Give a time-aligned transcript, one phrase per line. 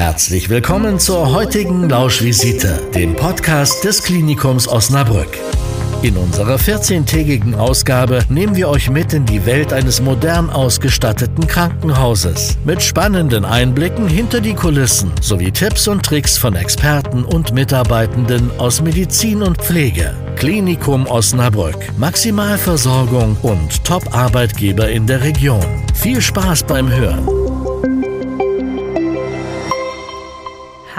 [0.00, 5.38] Herzlich willkommen zur heutigen Lauschvisite, dem Podcast des Klinikums Osnabrück.
[6.00, 12.56] In unserer 14-tägigen Ausgabe nehmen wir euch mit in die Welt eines modern ausgestatteten Krankenhauses.
[12.64, 18.80] Mit spannenden Einblicken hinter die Kulissen sowie Tipps und Tricks von Experten und Mitarbeitenden aus
[18.80, 20.14] Medizin und Pflege.
[20.36, 21.76] Klinikum Osnabrück.
[21.98, 25.66] Maximalversorgung und Top-Arbeitgeber in der Region.
[25.92, 27.49] Viel Spaß beim Hören.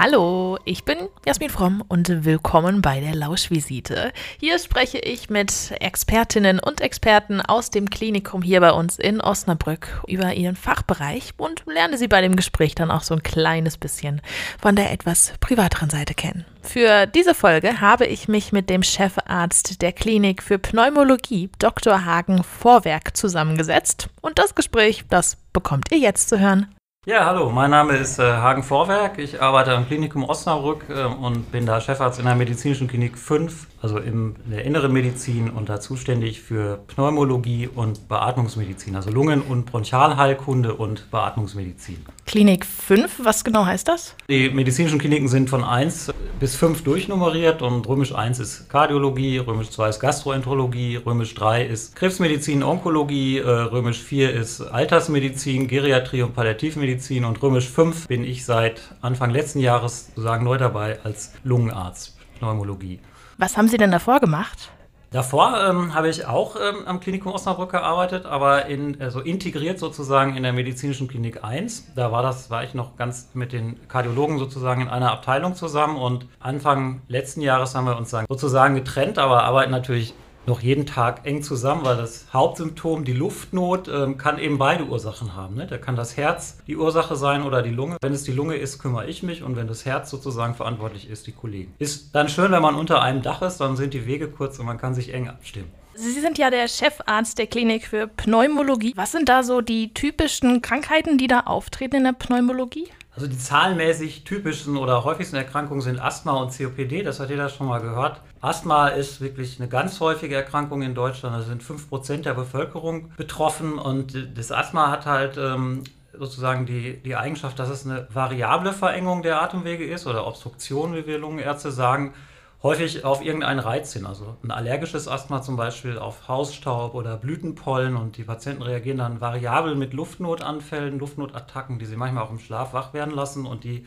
[0.04, 4.12] Hallo, ich bin Jasmin Fromm und willkommen bei der Lauschvisite.
[4.40, 10.02] Hier spreche ich mit Expertinnen und Experten aus dem Klinikum hier bei uns in Osnabrück
[10.08, 14.20] über ihren Fachbereich und lerne sie bei dem Gespräch dann auch so ein kleines bisschen
[14.60, 16.46] von der etwas privateren Seite kennen.
[16.62, 22.04] Für diese Folge habe ich mich mit dem Chefarzt der Klinik für Pneumologie, Dr.
[22.04, 26.74] Hagen Vorwerk, zusammengesetzt und das Gespräch, das bekommt ihr jetzt zu hören.
[27.04, 29.18] Ja, hallo, mein Name ist äh, Hagen Vorwerk.
[29.18, 33.66] Ich arbeite am Klinikum Osnabrück äh, und bin da Chefarzt in der medizinischen Klinik 5
[33.82, 39.66] also in der inneren Medizin und da zuständig für Pneumologie und Beatmungsmedizin, also Lungen- und
[39.66, 42.06] Bronchialheilkunde und Beatmungsmedizin.
[42.26, 44.14] Klinik 5, was genau heißt das?
[44.28, 49.70] Die medizinischen Kliniken sind von 1 bis 5 durchnummeriert und römisch 1 ist Kardiologie, römisch
[49.70, 56.34] 2 ist Gastroenterologie, römisch 3 ist Krebsmedizin, Onkologie, äh, römisch 4 ist Altersmedizin, Geriatrie und
[56.34, 62.16] Palliativmedizin und römisch 5 bin ich seit Anfang letzten Jahres sozusagen neu dabei als Lungenarzt,
[62.38, 63.00] Pneumologie.
[63.38, 64.70] Was haben Sie denn davor gemacht?
[65.12, 70.36] Davor ähm, habe ich auch ähm, am Klinikum Osnabrück gearbeitet, aber in, also integriert sozusagen
[70.36, 71.92] in der medizinischen Klinik 1.
[71.94, 75.96] Da war das, war ich noch ganz mit den Kardiologen sozusagen in einer Abteilung zusammen
[75.96, 80.14] und Anfang letzten Jahres haben wir uns sozusagen getrennt, aber arbeiten natürlich
[80.46, 85.34] noch jeden Tag eng zusammen, weil das Hauptsymptom, die Luftnot, ähm, kann eben beide Ursachen
[85.34, 85.54] haben.
[85.54, 85.66] Ne?
[85.66, 87.96] Da kann das Herz die Ursache sein oder die Lunge.
[88.00, 91.26] Wenn es die Lunge ist, kümmere ich mich und wenn das Herz sozusagen verantwortlich ist,
[91.26, 91.74] die Kollegen.
[91.78, 94.66] Ist dann schön, wenn man unter einem Dach ist, dann sind die Wege kurz und
[94.66, 95.70] man kann sich eng abstimmen.
[95.94, 98.94] Sie sind ja der Chefarzt der Klinik für Pneumologie.
[98.96, 102.88] Was sind da so die typischen Krankheiten, die da auftreten in der Pneumologie?
[103.14, 107.66] Also die zahlenmäßig typischen oder häufigsten Erkrankungen sind Asthma und COPD, das hat jeder schon
[107.66, 108.22] mal gehört.
[108.40, 113.78] Asthma ist wirklich eine ganz häufige Erkrankung in Deutschland, da sind 5% der Bevölkerung betroffen
[113.78, 115.84] und das Asthma hat halt ähm,
[116.18, 121.06] sozusagen die, die Eigenschaft, dass es eine variable Verengung der Atemwege ist oder Obstruktion, wie
[121.06, 122.14] wir Lungenärzte sagen
[122.62, 124.06] häufig auf irgendeinen Reiz hin.
[124.06, 129.20] Also ein allergisches Asthma zum Beispiel auf Hausstaub oder Blütenpollen und die Patienten reagieren dann
[129.20, 133.86] variabel mit Luftnotanfällen, Luftnotattacken, die sie manchmal auch im Schlaf wach werden lassen und die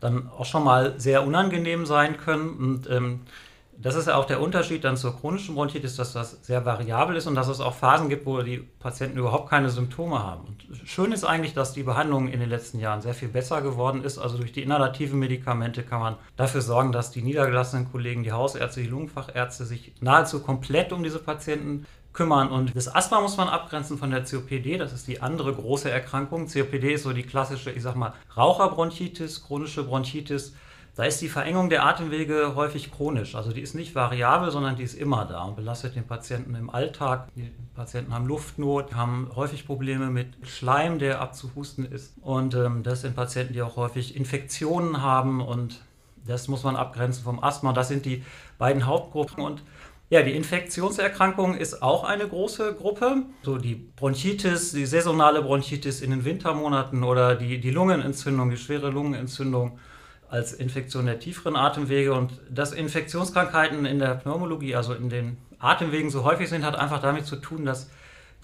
[0.00, 2.56] dann auch schon mal sehr unangenehm sein können.
[2.58, 3.20] Und ähm,
[3.82, 7.26] das ist ja auch der Unterschied dann zur chronischen Bronchitis, dass das sehr variabel ist
[7.26, 10.46] und dass es auch Phasen gibt, wo die Patienten überhaupt keine Symptome haben.
[10.46, 14.04] Und schön ist eigentlich, dass die Behandlung in den letzten Jahren sehr viel besser geworden
[14.04, 14.18] ist.
[14.18, 18.82] Also durch die inhalativen Medikamente kann man dafür sorgen, dass die niedergelassenen Kollegen, die Hausärzte,
[18.82, 22.50] die Lungenfachärzte sich nahezu komplett um diese Patienten kümmern.
[22.50, 24.78] Und das Asthma muss man abgrenzen von der COPD.
[24.78, 26.48] Das ist die andere große Erkrankung.
[26.48, 30.54] COPD ist so die klassische, ich sag mal, Raucherbronchitis, chronische Bronchitis
[31.00, 33.34] da ist die Verengung der Atemwege häufig chronisch.
[33.34, 36.68] Also die ist nicht variabel, sondern die ist immer da und belastet den Patienten im
[36.68, 37.28] Alltag.
[37.34, 42.12] Die Patienten haben Luftnot, haben häufig Probleme mit Schleim, der abzuhusten ist.
[42.20, 45.80] Und ähm, das sind Patienten, die auch häufig Infektionen haben und
[46.26, 47.72] das muss man abgrenzen vom Asthma.
[47.72, 48.22] Das sind die
[48.58, 49.62] beiden Hauptgruppen und
[50.10, 53.22] ja, die Infektionserkrankung ist auch eine große Gruppe.
[53.42, 58.90] So die Bronchitis, die saisonale Bronchitis in den Wintermonaten oder die, die Lungenentzündung, die schwere
[58.90, 59.78] Lungenentzündung
[60.30, 62.14] als Infektion der tieferen Atemwege.
[62.14, 67.00] Und dass Infektionskrankheiten in der Pneumologie, also in den Atemwegen so häufig sind, hat einfach
[67.00, 67.90] damit zu tun, dass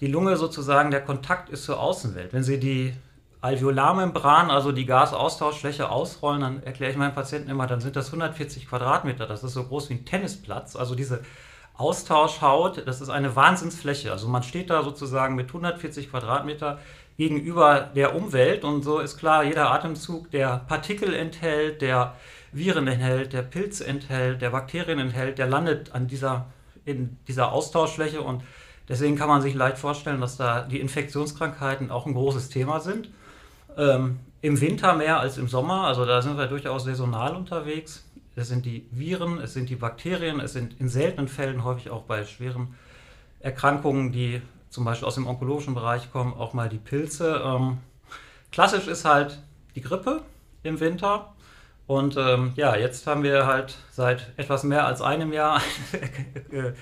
[0.01, 2.33] die Lunge sozusagen der Kontakt ist zur Außenwelt.
[2.33, 2.93] Wenn Sie die
[3.41, 8.67] Alveolarmembran, also die Gasaustauschfläche ausrollen, dann erkläre ich meinen Patienten immer, dann sind das 140
[8.67, 9.25] Quadratmeter.
[9.25, 10.75] Das ist so groß wie ein Tennisplatz.
[10.75, 11.21] Also diese
[11.77, 14.11] Austauschhaut, das ist eine Wahnsinnsfläche.
[14.11, 16.79] Also man steht da sozusagen mit 140 Quadratmeter
[17.17, 18.63] gegenüber der Umwelt.
[18.63, 22.15] Und so ist klar, jeder Atemzug, der Partikel enthält, der
[22.51, 26.45] Viren enthält, der Pilze enthält, der Bakterien enthält, der landet an dieser,
[26.85, 28.21] in dieser Austauschfläche.
[28.21, 28.43] Und
[28.89, 33.09] deswegen kann man sich leicht vorstellen, dass da die Infektionskrankheiten auch ein großes Thema sind.
[33.77, 38.06] Ähm, Im Winter mehr als im Sommer, also da sind wir durchaus saisonal unterwegs.
[38.37, 42.03] Es sind die Viren, es sind die Bakterien, es sind in seltenen Fällen häufig auch
[42.03, 42.75] bei schweren
[43.39, 47.41] Erkrankungen die zum Beispiel aus dem onkologischen Bereich kommen, auch mal die Pilze.
[47.43, 47.79] Ähm,
[48.51, 49.41] klassisch ist halt
[49.75, 50.21] die Grippe
[50.61, 51.33] im Winter.
[51.87, 55.59] Und ähm, ja, jetzt haben wir halt seit etwas mehr als einem Jahr
[56.51, 56.75] eine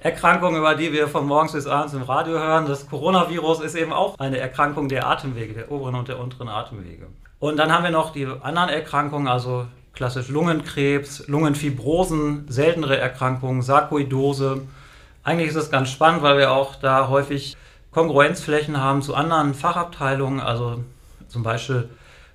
[0.00, 2.66] Erkrankung, über die wir von morgens bis abends im Radio hören.
[2.66, 7.06] Das Coronavirus ist eben auch eine Erkrankung der Atemwege, der oberen und der unteren Atemwege.
[7.38, 9.66] Und dann haben wir noch die anderen Erkrankungen, also
[9.96, 14.62] klassisch Lungenkrebs, Lungenfibrosen, seltenere Erkrankungen, Sarkoidose.
[15.24, 17.56] Eigentlich ist es ganz spannend, weil wir auch da häufig
[17.90, 20.84] Kongruenzflächen haben zu anderen Fachabteilungen, also
[21.28, 21.88] zum Beispiel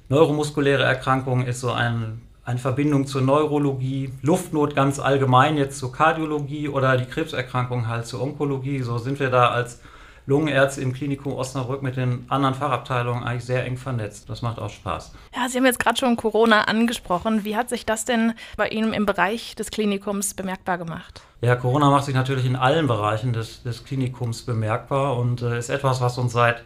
[0.10, 6.68] neuromuskuläre Erkrankungen ist so ein, eine Verbindung zur Neurologie, Luftnot ganz allgemein jetzt zur Kardiologie
[6.68, 8.82] oder die Krebserkrankung halt zur Onkologie.
[8.82, 9.80] So sind wir da als
[10.26, 14.30] Lungenärzte im Klinikum Osnabrück mit den anderen Fachabteilungen eigentlich sehr eng vernetzt.
[14.30, 15.14] Das macht auch Spaß.
[15.36, 17.44] Ja, Sie haben jetzt gerade schon Corona angesprochen.
[17.44, 21.22] Wie hat sich das denn bei Ihnen im Bereich des Klinikums bemerkbar gemacht?
[21.42, 25.70] Ja, Corona macht sich natürlich in allen Bereichen des, des Klinikums bemerkbar und äh, ist
[25.70, 26.64] etwas, was uns seit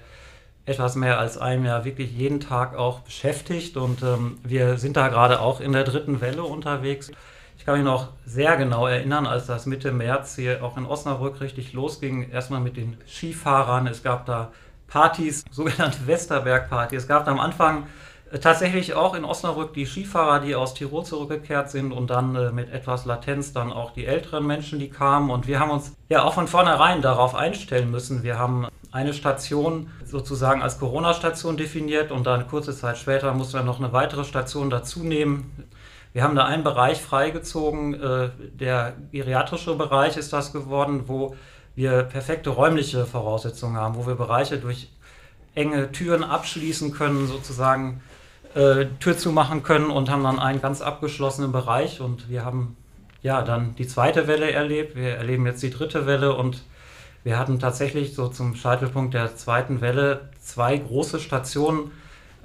[0.66, 3.78] etwas mehr als einem Jahr wirklich jeden Tag auch beschäftigt.
[3.78, 7.12] Und ähm, wir sind da gerade auch in der dritten Welle unterwegs.
[7.66, 11.42] Ich kann mich noch sehr genau erinnern, als das Mitte März hier auch in Osnabrück
[11.42, 12.30] richtig losging.
[12.30, 13.88] Erstmal mit den Skifahrern.
[13.88, 14.52] Es gab da
[14.86, 16.96] Partys, sogenannte Westerberg-Party.
[16.96, 17.88] Es gab da am Anfang
[18.30, 22.52] äh, tatsächlich auch in Osnabrück die Skifahrer, die aus Tirol zurückgekehrt sind und dann äh,
[22.52, 25.32] mit etwas Latenz dann auch die älteren Menschen, die kamen.
[25.32, 28.22] Und wir haben uns ja auch von vornherein darauf einstellen müssen.
[28.22, 33.64] Wir haben eine Station sozusagen als Corona-Station definiert und dann kurze Zeit später mussten wir
[33.64, 35.68] noch eine weitere Station dazu nehmen.
[36.16, 41.36] Wir haben da einen Bereich freigezogen, äh, der geriatrische Bereich ist das geworden, wo
[41.76, 44.88] wir perfekte räumliche Voraussetzungen haben, wo wir Bereiche durch
[45.56, 48.02] enge Türen abschließen können, sozusagen
[48.54, 52.00] äh, Tür zumachen können und haben dann einen ganz abgeschlossenen Bereich.
[52.00, 52.78] Und wir haben
[53.22, 54.96] ja dann die zweite Welle erlebt.
[54.96, 56.64] Wir erleben jetzt die dritte Welle und
[57.26, 61.92] wir hatten tatsächlich so zum Scheitelpunkt der zweiten Welle zwei große Stationen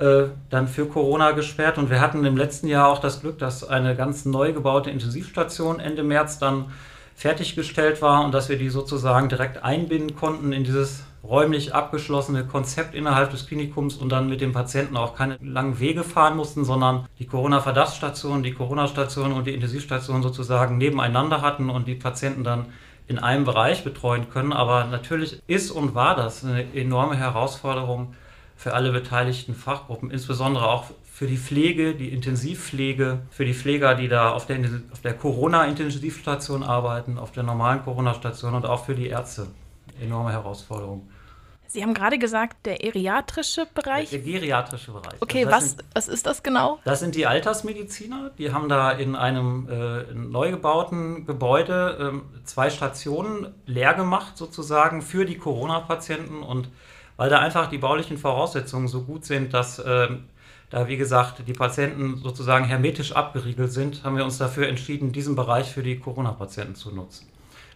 [0.00, 1.76] äh, dann für Corona gesperrt.
[1.76, 5.78] Und wir hatten im letzten Jahr auch das Glück, dass eine ganz neu gebaute Intensivstation
[5.78, 6.72] Ende März dann
[7.14, 12.94] fertiggestellt war und dass wir die sozusagen direkt einbinden konnten in dieses räumlich abgeschlossene Konzept
[12.94, 17.06] innerhalb des Klinikums und dann mit dem Patienten auch keine langen Wege fahren mussten, sondern
[17.18, 22.66] die Corona-Verdachtsstation, die Corona-Station und die Intensivstation sozusagen nebeneinander hatten und die Patienten dann
[23.06, 24.54] in einem Bereich betreuen können.
[24.54, 28.14] Aber natürlich ist und war das eine enorme Herausforderung,
[28.60, 34.06] für alle beteiligten Fachgruppen, insbesondere auch für die Pflege, die Intensivpflege, für die Pfleger, die
[34.06, 34.58] da auf der,
[34.92, 39.46] auf der Corona-Intensivstation arbeiten, auf der normalen Corona-Station und auch für die Ärzte.
[39.98, 41.08] Enorme Herausforderung.
[41.68, 44.10] Sie haben gerade gesagt, der geriatrische Bereich.
[44.10, 45.14] Der, der geriatrische Bereich.
[45.20, 46.80] Okay, also was, sind, was ist das genau?
[46.84, 48.30] Das sind die Altersmediziner.
[48.36, 55.00] Die haben da in einem äh, neu gebauten Gebäude äh, zwei Stationen leer gemacht, sozusagen,
[55.00, 56.68] für die Corona-Patienten und
[57.20, 60.08] weil da einfach die baulichen Voraussetzungen so gut sind, dass äh,
[60.70, 65.36] da, wie gesagt, die Patienten sozusagen hermetisch abgeriegelt sind, haben wir uns dafür entschieden, diesen
[65.36, 67.28] Bereich für die Corona-Patienten zu nutzen.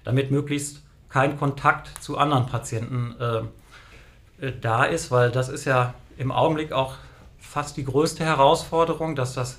[0.02, 5.92] Damit möglichst kein Kontakt zu anderen Patienten äh, äh, da ist, weil das ist ja
[6.16, 6.94] im Augenblick auch
[7.38, 9.58] fast die größte Herausforderung, dass das,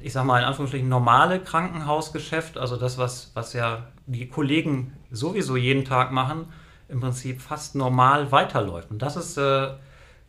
[0.00, 5.58] ich sage mal in Anführungsstrichen, normale Krankenhausgeschäft, also das, was, was ja die Kollegen sowieso
[5.58, 6.46] jeden Tag machen,
[6.88, 8.90] im Prinzip fast normal weiterläuft.
[8.90, 9.68] Und das ist äh,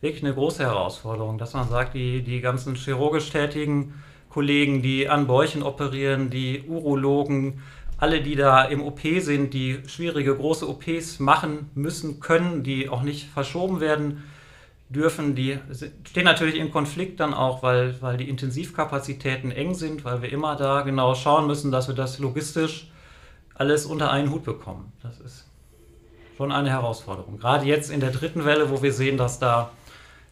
[0.00, 3.94] wirklich eine große Herausforderung, dass man sagt, die, die ganzen chirurgisch tätigen
[4.30, 7.62] Kollegen, die an Bäuchen operieren, die Urologen,
[7.98, 13.02] alle, die da im OP sind, die schwierige große OPs machen müssen, können, die auch
[13.02, 14.24] nicht verschoben werden
[14.88, 15.58] dürfen, die
[16.04, 20.56] stehen natürlich im Konflikt dann auch, weil, weil die Intensivkapazitäten eng sind, weil wir immer
[20.56, 22.90] da genau schauen müssen, dass wir das logistisch
[23.54, 24.92] alles unter einen Hut bekommen.
[25.02, 25.43] Das ist
[26.36, 27.38] schon eine Herausforderung.
[27.38, 29.70] Gerade jetzt in der dritten Welle, wo wir sehen, dass da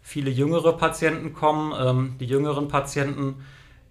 [0.03, 1.73] viele jüngere Patienten kommen.
[1.79, 3.45] Ähm, die jüngeren Patienten,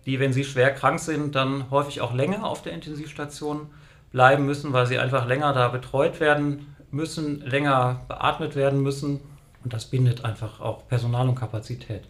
[0.05, 3.67] die, wenn sie schwer krank sind, dann häufig auch länger auf der Intensivstation
[4.11, 9.21] bleiben müssen, weil sie einfach länger da betreut werden müssen, länger beatmet werden müssen.
[9.63, 12.03] Und das bindet einfach auch Personal und Kapazität.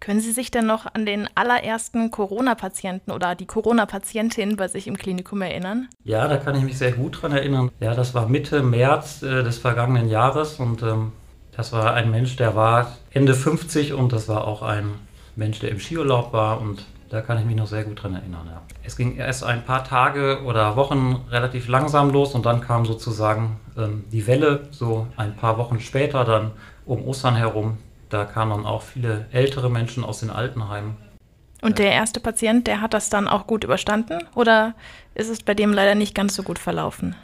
[0.00, 4.96] Können Sie sich denn noch an den allerersten Corona-Patienten oder die Corona-Patientin bei sich im
[4.96, 5.88] Klinikum erinnern?
[6.04, 7.70] Ja, da kann ich mich sehr gut dran erinnern.
[7.80, 11.12] Ja, das war Mitte März äh, des vergangenen Jahres und ähm,
[11.54, 14.94] das war ein Mensch, der war Ende 50 und das war auch ein
[15.36, 18.46] Mensch, der im Skiurlaub war und da kann ich mich noch sehr gut dran erinnern.
[18.46, 18.62] Ja.
[18.82, 23.60] Es ging erst ein paar Tage oder Wochen relativ langsam los und dann kam sozusagen
[23.76, 26.52] ähm, die Welle, so ein paar Wochen später, dann
[26.86, 27.76] um Ostern herum,
[28.10, 30.96] da kamen dann auch viele ältere Menschen aus den Altenheimen.
[31.62, 34.74] Und der erste Patient, der hat das dann auch gut überstanden oder
[35.14, 37.14] ist es bei dem leider nicht ganz so gut verlaufen?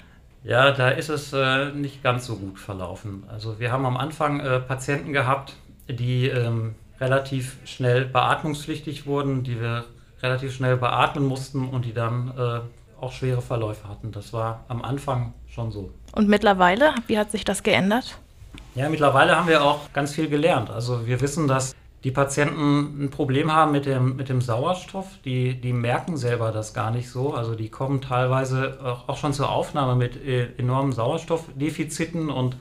[0.45, 3.25] Ja, da ist es äh, nicht ganz so gut verlaufen.
[3.29, 5.55] Also wir haben am Anfang äh, Patienten gehabt,
[5.89, 9.85] die ähm, relativ schnell beatmungspflichtig wurden, die wir
[10.23, 12.61] relativ schnell beatmen mussten und die dann äh,
[13.01, 14.13] auch schwere Verläufe hatten.
[14.13, 15.93] Das war am Anfang schon so.
[16.13, 18.19] Und mittlerweile, wie hat sich das geändert?
[18.77, 20.69] Ja, mittlerweile haben wir auch ganz viel gelernt.
[20.69, 25.07] Also wir wissen, dass die Patienten ein Problem haben mit dem, mit dem Sauerstoff.
[25.25, 27.33] Die, die merken selber das gar nicht so.
[27.33, 32.29] Also die kommen teilweise auch schon zur Aufnahme mit äh, enormen Sauerstoffdefiziten.
[32.29, 32.59] Und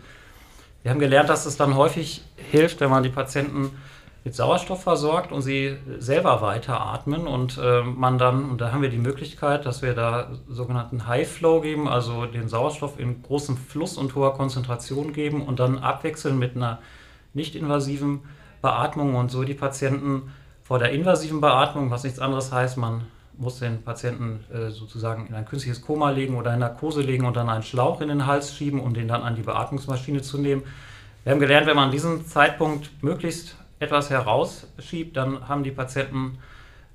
[0.83, 3.71] wir haben gelernt, dass es dann häufig hilft, wenn man die Patienten
[4.25, 8.89] mit Sauerstoff versorgt und sie selber weiteratmen und äh, man dann, und da haben wir
[8.89, 13.97] die Möglichkeit, dass wir da sogenannten High Flow geben, also den Sauerstoff in großem Fluss
[13.97, 16.79] und hoher Konzentration geben und dann abwechseln mit einer
[17.35, 18.21] nicht-invasiven
[18.63, 20.31] Beatmung und so die Patienten
[20.63, 23.03] vor der invasiven Beatmung, was nichts anderes heißt, man
[23.37, 27.35] muss den Patienten äh, sozusagen in ein künstliches Koma legen oder in Narkose legen und
[27.35, 30.63] dann einen Schlauch in den Hals schieben, um den dann an die Beatmungsmaschine zu nehmen.
[31.23, 36.37] Wir haben gelernt, wenn man diesen Zeitpunkt möglichst etwas herausschiebt, dann haben die Patienten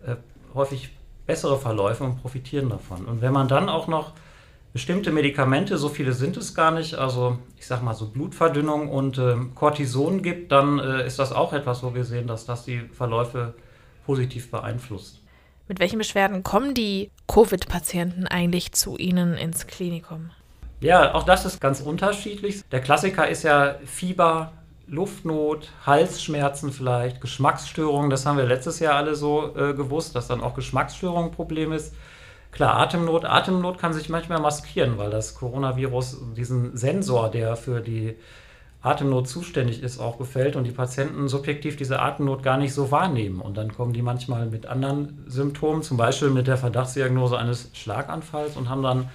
[0.07, 0.17] äh,
[0.55, 0.91] häufig
[1.27, 3.05] bessere Verläufe und profitieren davon.
[3.05, 4.13] Und wenn man dann auch noch
[4.73, 9.19] bestimmte Medikamente, so viele sind es gar nicht, also ich sage mal so Blutverdünnung und
[9.19, 12.81] äh, Cortison gibt, dann äh, ist das auch etwas, wo wir sehen, dass das die
[12.93, 13.55] Verläufe
[14.07, 15.21] positiv beeinflusst.
[15.69, 20.31] Mit welchen Beschwerden kommen die Covid-Patienten eigentlich zu Ihnen ins Klinikum?
[20.81, 22.63] Ja, auch das ist ganz unterschiedlich.
[22.73, 24.53] Der Klassiker ist ja Fieber,
[24.91, 28.11] Luftnot, Halsschmerzen vielleicht, Geschmacksstörungen.
[28.11, 31.73] Das haben wir letztes Jahr alle so äh, gewusst, dass dann auch Geschmacksstörungen ein Problem
[31.73, 31.95] ist.
[32.51, 33.25] Klar, Atemnot.
[33.25, 38.17] Atemnot kann sich manchmal maskieren, weil das Coronavirus diesen Sensor, der für die
[38.83, 43.41] Atemnot zuständig ist, auch befällt und die Patienten subjektiv diese Atemnot gar nicht so wahrnehmen.
[43.41, 48.57] Und dann kommen die manchmal mit anderen Symptomen, zum Beispiel mit der Verdachtsdiagnose eines Schlaganfalls
[48.57, 49.09] und haben dann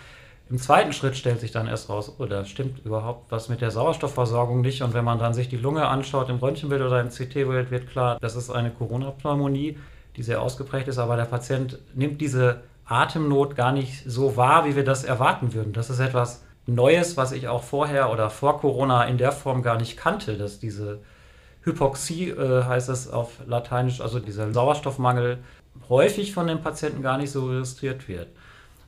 [0.50, 4.62] im zweiten Schritt stellt sich dann erst raus, oder stimmt überhaupt was mit der Sauerstoffversorgung
[4.62, 4.84] nicht.
[4.84, 8.20] Und wenn man dann sich die Lunge anschaut im Röntgenbild oder im CT-Bild, wird klar,
[8.22, 9.78] das ist eine Corona-Pneumonie,
[10.16, 11.00] die sehr ausgeprägt ist.
[11.00, 15.74] Aber der Patient nimmt diese Atemnot gar nicht so wahr, wie wir das erwarten würden.
[15.74, 19.78] Das ist etwas Neues, was ich auch vorher oder vor Corona in der Form gar
[19.78, 21.00] nicht kannte, dass diese
[21.64, 25.40] Hypoxie, äh, heißt es auf Lateinisch, also dieser Sauerstoffmangel,
[25.90, 28.28] häufig von den Patienten gar nicht so registriert wird.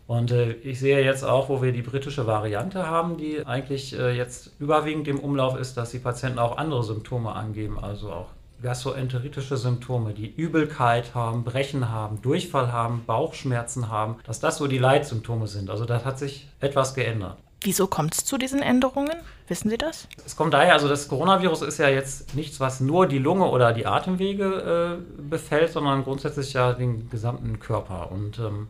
[0.08, 4.16] Und äh, ich sehe jetzt auch, wo wir die britische Variante haben, die eigentlich äh,
[4.16, 8.28] jetzt überwiegend im Umlauf ist, dass die Patienten auch andere Symptome angeben, also auch
[8.62, 14.80] gastroenteritische Symptome, die Übelkeit haben, Brechen haben, Durchfall haben, Bauchschmerzen haben, dass das so die
[14.80, 15.70] Leitsymptome sind.
[15.70, 17.38] Also da hat sich etwas geändert.
[17.62, 19.16] Wieso kommt es zu diesen Änderungen?
[19.48, 20.08] Wissen Sie das?
[20.26, 23.74] Es kommt daher, also das Coronavirus ist ja jetzt nichts, was nur die Lunge oder
[23.74, 28.12] die Atemwege äh, befällt, sondern grundsätzlich ja den gesamten Körper.
[28.12, 28.68] Und ähm,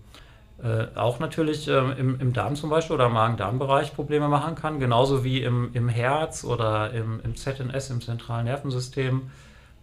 [0.63, 4.79] äh, auch natürlich ähm, im, im, Darm zum Beispiel oder im Magen-Darm-Bereich Probleme machen kann,
[4.79, 9.29] genauso wie im, im Herz oder im, im ZNS, im zentralen Nervensystem.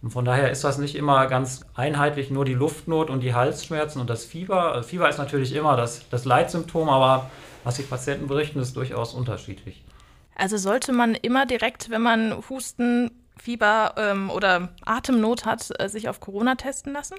[0.01, 4.01] Und von daher ist das nicht immer ganz einheitlich, nur die Luftnot und die Halsschmerzen
[4.01, 4.73] und das Fieber.
[4.73, 7.29] Also Fieber ist natürlich immer das, das Leitsymptom, aber
[7.63, 9.83] was die Patienten berichten, ist durchaus unterschiedlich.
[10.35, 16.09] Also sollte man immer direkt, wenn man Husten, Fieber ähm, oder Atemnot hat, äh, sich
[16.09, 17.15] auf Corona testen lassen?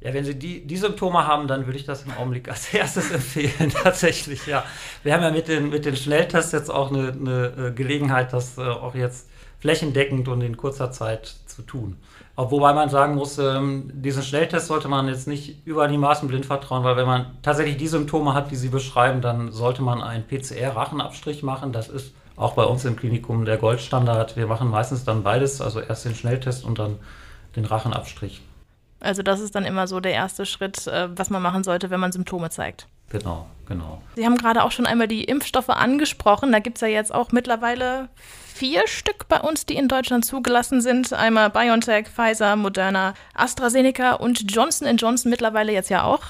[0.00, 3.10] Ja, wenn Sie die, die Symptome haben, dann würde ich das im Augenblick als erstes
[3.10, 4.64] empfehlen, tatsächlich, ja.
[5.02, 8.56] Wir haben ja mit den, mit den Schnelltests jetzt auch eine, eine äh, Gelegenheit, das
[8.56, 9.28] äh, auch jetzt
[9.58, 11.96] flächendeckend und in kurzer Zeit zu tun.
[12.36, 16.46] Wobei man sagen muss, ähm, diesen Schnelltest sollte man jetzt nicht über die Maßen blind
[16.46, 20.26] vertrauen, weil wenn man tatsächlich die Symptome hat, die Sie beschreiben, dann sollte man einen
[20.26, 21.72] PCR-Rachenabstrich machen.
[21.72, 24.36] Das ist auch bei uns im Klinikum der Goldstandard.
[24.36, 26.96] Wir machen meistens dann beides, also erst den Schnelltest und dann
[27.56, 28.40] den Rachenabstrich.
[29.00, 32.00] Also das ist dann immer so der erste Schritt, äh, was man machen sollte, wenn
[32.00, 32.86] man Symptome zeigt.
[33.10, 34.00] Genau, genau.
[34.14, 36.52] Sie haben gerade auch schon einmal die Impfstoffe angesprochen.
[36.52, 38.08] Da gibt es ja jetzt auch mittlerweile
[38.54, 41.12] vier Stück bei uns, die in Deutschland zugelassen sind.
[41.12, 46.22] Einmal BioNTech, Pfizer, Moderna, AstraZeneca und Johnson Johnson mittlerweile jetzt ja auch.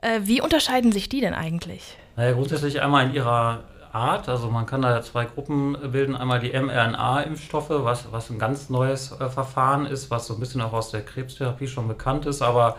[0.00, 1.96] Äh, wie unterscheiden sich die denn eigentlich?
[2.16, 4.28] Naja, grundsätzlich einmal in ihrer Art.
[4.28, 6.16] Also man kann da zwei Gruppen bilden.
[6.16, 10.60] Einmal die mRNA-Impfstoffe, was, was ein ganz neues äh, Verfahren ist, was so ein bisschen
[10.60, 12.76] auch aus der Krebstherapie schon bekannt ist, aber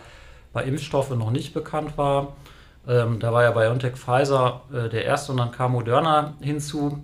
[0.52, 2.34] bei Impfstoffen noch nicht bekannt war.
[2.88, 7.00] Ähm, da war ja BioNTech Pfizer äh, der erste und dann kam Moderna hinzu.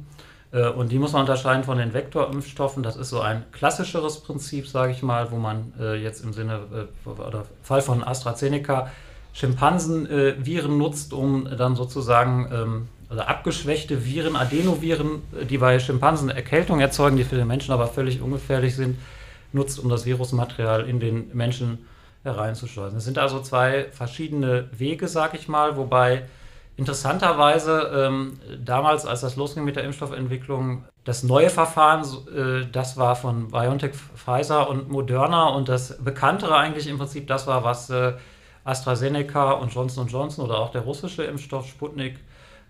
[0.52, 2.82] Äh, und die muss man unterscheiden von den Vektorimpfstoffen.
[2.82, 6.88] Das ist so ein klassischeres Prinzip, sage ich mal, wo man äh, jetzt im Sinne
[7.06, 8.90] äh, oder Fall von AstraZeneca
[9.32, 16.80] Schimpansenviren äh, nutzt, um dann sozusagen ähm, also abgeschwächte Viren, Adenoviren, die bei Schimpansen Erkältung
[16.80, 18.98] erzeugen, die für den Menschen aber völlig ungefährlich sind,
[19.52, 21.86] nutzt, um das Virusmaterial in den Menschen
[22.24, 22.98] hereinzuschleusen.
[22.98, 26.24] Es sind also zwei verschiedene Wege, sag ich mal, wobei
[26.76, 33.16] interessanterweise ähm, damals, als das losging mit der Impfstoffentwicklung, das neue Verfahren, äh, das war
[33.16, 38.14] von BioNTech, Pfizer und Moderna und das bekanntere eigentlich im Prinzip das war, was äh,
[38.64, 42.18] AstraZeneca und Johnson Johnson oder auch der russische Impfstoff Sputnik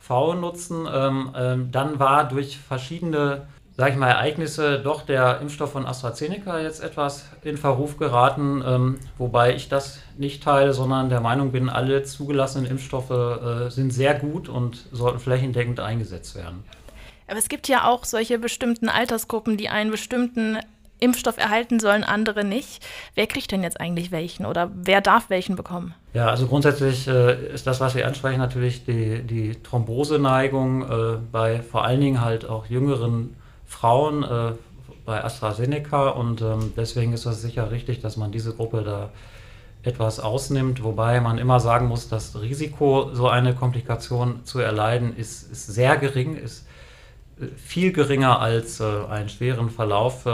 [0.06, 0.86] V nutzen.
[0.92, 3.46] Ähm, ähm, dann war durch verschiedene
[3.76, 8.98] sage ich mal, Ereignisse doch der Impfstoff von AstraZeneca jetzt etwas in Verruf geraten, ähm,
[9.18, 14.14] wobei ich das nicht teile, sondern der Meinung bin, alle zugelassenen Impfstoffe äh, sind sehr
[14.14, 16.64] gut und sollten flächendeckend eingesetzt werden.
[17.28, 20.58] Aber es gibt ja auch solche bestimmten Altersgruppen, die einen bestimmten
[20.98, 22.84] Impfstoff erhalten sollen, andere nicht.
[23.14, 25.94] Wer kriegt denn jetzt eigentlich welchen oder wer darf welchen bekommen?
[26.14, 31.62] Ja, also grundsätzlich äh, ist das, was Sie ansprechen, natürlich die, die Thromboseneigung äh, bei
[31.62, 33.36] vor allen Dingen halt auch jüngeren
[33.66, 34.52] Frauen äh,
[35.04, 39.10] bei AstraZeneca und ähm, deswegen ist es sicher richtig, dass man diese Gruppe da
[39.86, 45.50] etwas ausnimmt, wobei man immer sagen muss, das Risiko, so eine Komplikation zu erleiden, ist,
[45.50, 46.66] ist sehr gering, ist
[47.40, 50.26] äh, viel geringer als äh, einen schweren Verlauf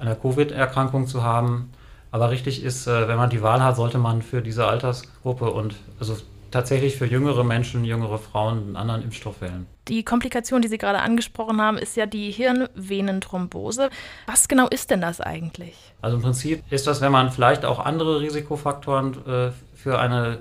[0.00, 1.70] einer Covid-Erkrankung zu haben.
[2.10, 5.76] Aber richtig ist, äh, wenn man die Wahl hat, sollte man für diese Altersgruppe und
[6.00, 6.16] also
[6.50, 9.66] tatsächlich für jüngere Menschen, jüngere Frauen einen anderen Impfstoff wählen.
[9.88, 13.90] Die Komplikation, die Sie gerade angesprochen haben, ist ja die Hirnvenenthrombose.
[14.26, 15.74] Was genau ist denn das eigentlich?
[16.00, 20.40] Also im Prinzip ist das, wenn man vielleicht auch andere Risikofaktoren äh, für eine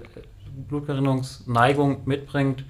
[0.68, 2.66] Blutgerinnungsneigung mitbringt,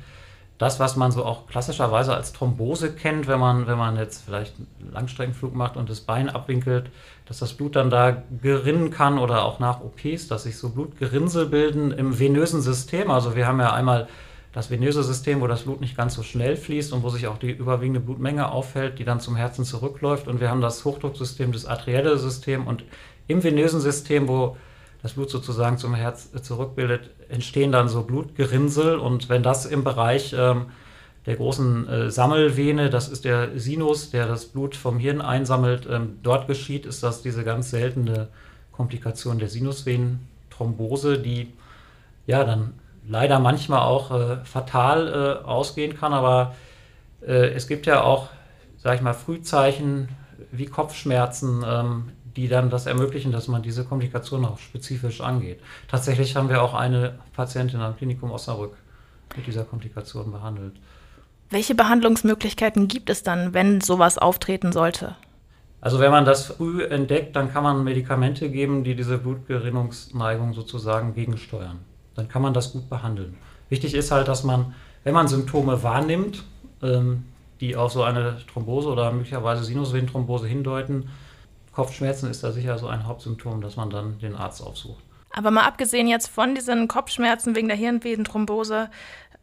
[0.58, 4.56] das, was man so auch klassischerweise als Thrombose kennt, wenn man, wenn man jetzt vielleicht
[4.58, 6.90] einen Langstreckenflug macht und das Bein abwinkelt,
[7.26, 11.46] dass das Blut dann da gerinnen kann oder auch nach OPs, dass sich so Blutgerinnsel
[11.46, 13.12] bilden im venösen System.
[13.12, 14.08] Also wir haben ja einmal
[14.52, 17.38] das venöse System, wo das Blut nicht ganz so schnell fließt und wo sich auch
[17.38, 20.28] die überwiegende Blutmenge auffällt, die dann zum Herzen zurückläuft.
[20.28, 22.84] Und wir haben das Hochdrucksystem, das arterielle System und
[23.28, 24.58] im venösen System, wo
[25.04, 28.98] das Blut sozusagen zum Herz zurückbildet, entstehen dann so Blutgerinnsel.
[28.98, 30.68] Und wenn das im Bereich ähm,
[31.26, 36.20] der großen äh, Sammelvene, das ist der Sinus, der das Blut vom Hirn einsammelt, ähm,
[36.24, 38.30] dort geschieht, ist das diese ganz seltene
[38.72, 41.54] Komplikation der Sinusvenenthrombose, die
[42.28, 42.74] ja dann
[43.08, 46.14] leider manchmal auch äh, fatal äh, ausgehen kann.
[46.14, 46.56] Aber
[47.26, 48.30] äh, es gibt ja auch,
[48.78, 50.10] sag ich mal, Frühzeichen
[50.52, 55.60] wie Kopfschmerzen, ähm, die dann das ermöglichen, dass man diese Komplikation auch spezifisch angeht.
[55.88, 58.78] Tatsächlich haben wir auch eine Patientin am Klinikum Osnabrück
[59.36, 60.76] mit dieser Komplikation behandelt.
[61.50, 65.16] Welche Behandlungsmöglichkeiten gibt es dann, wenn sowas auftreten sollte?
[65.82, 71.16] Also wenn man das früh entdeckt, dann kann man Medikamente geben, die diese Blutgerinnungsneigung sozusagen
[71.16, 71.80] gegensteuern.
[72.16, 73.36] Dann kann man das gut behandeln.
[73.70, 76.44] Wichtig ist halt, dass man, wenn man Symptome wahrnimmt,
[76.84, 77.24] ähm,
[77.62, 81.10] die auf so eine Thrombose oder möglicherweise Sinusvenenthrombose hindeuten,
[81.78, 85.04] Kopfschmerzen ist da sicher so ein Hauptsymptom, dass man dann den Arzt aufsucht.
[85.30, 88.90] Aber mal abgesehen jetzt von diesen Kopfschmerzen wegen der Hirnvenenthrombose,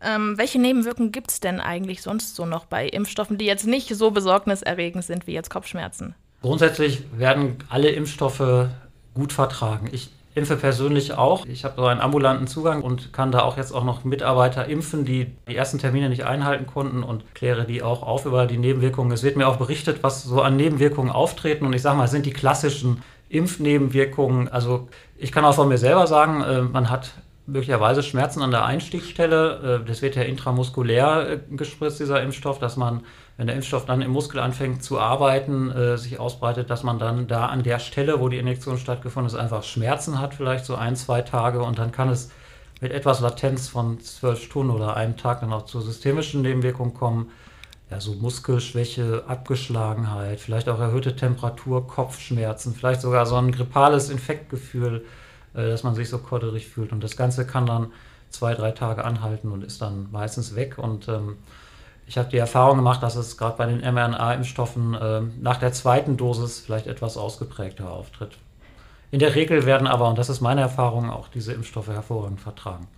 [0.00, 3.88] ähm, welche Nebenwirkungen gibt es denn eigentlich sonst so noch bei Impfstoffen, die jetzt nicht
[3.94, 6.16] so besorgniserregend sind wie jetzt Kopfschmerzen?
[6.42, 8.68] Grundsätzlich werden alle Impfstoffe
[9.14, 9.88] gut vertragen.
[9.92, 11.46] Ich impfe persönlich auch.
[11.46, 15.04] Ich habe so einen ambulanten Zugang und kann da auch jetzt auch noch Mitarbeiter impfen,
[15.04, 19.12] die die ersten Termine nicht einhalten konnten und kläre die auch auf über die Nebenwirkungen.
[19.12, 22.10] Es wird mir auch berichtet, was so an Nebenwirkungen auftreten und ich sage mal, es
[22.10, 24.48] sind die klassischen Impfnebenwirkungen.
[24.48, 27.12] Also ich kann auch von mir selber sagen, äh, man hat
[27.46, 29.80] möglicherweise Schmerzen an der Einstiegstelle.
[29.82, 33.02] Äh, das wird ja intramuskulär äh, gespritzt, dieser Impfstoff, dass man
[33.36, 37.26] wenn der Impfstoff dann im Muskel anfängt zu arbeiten, äh, sich ausbreitet, dass man dann
[37.26, 40.94] da an der Stelle, wo die Injektion stattgefunden ist, einfach Schmerzen hat, vielleicht so ein,
[40.94, 42.30] zwei Tage und dann kann es
[42.80, 47.30] mit etwas Latenz von zwölf Stunden oder einem Tag dann auch zu systemischen Nebenwirkungen kommen.
[47.90, 55.04] Ja, so Muskelschwäche, Abgeschlagenheit, vielleicht auch erhöhte Temperatur, Kopfschmerzen, vielleicht sogar so ein grippales Infektgefühl,
[55.54, 56.92] dass man sich so kodderig fühlt.
[56.92, 57.92] Und das Ganze kann dann
[58.30, 60.78] zwei, drei Tage anhalten und ist dann meistens weg.
[60.78, 61.36] Und ähm,
[62.06, 66.16] ich habe die Erfahrung gemacht, dass es gerade bei den mRNA-Impfstoffen äh, nach der zweiten
[66.16, 68.36] Dosis vielleicht etwas ausgeprägter auftritt.
[69.10, 72.88] In der Regel werden aber, und das ist meine Erfahrung, auch diese Impfstoffe hervorragend vertragen.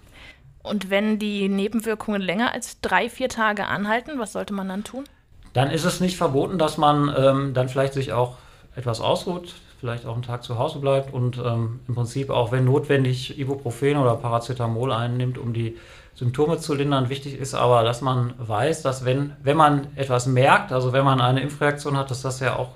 [0.62, 5.05] Und wenn die Nebenwirkungen länger als drei, vier Tage anhalten, was sollte man dann tun?
[5.53, 8.38] Dann ist es nicht verboten, dass man ähm, dann vielleicht sich auch
[8.75, 12.65] etwas ausruht, vielleicht auch einen Tag zu Hause bleibt und ähm, im Prinzip auch, wenn
[12.65, 15.77] notwendig, Ibuprofen oder Paracetamol einnimmt, um die
[16.15, 17.11] Symptome zu lindern.
[17.11, 21.21] Wichtig ist aber, dass man weiß, dass wenn, wenn man etwas merkt, also wenn man
[21.21, 22.71] eine Impfreaktion hat, dass das ja auch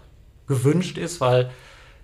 [0.47, 1.51] gewünscht ist, weil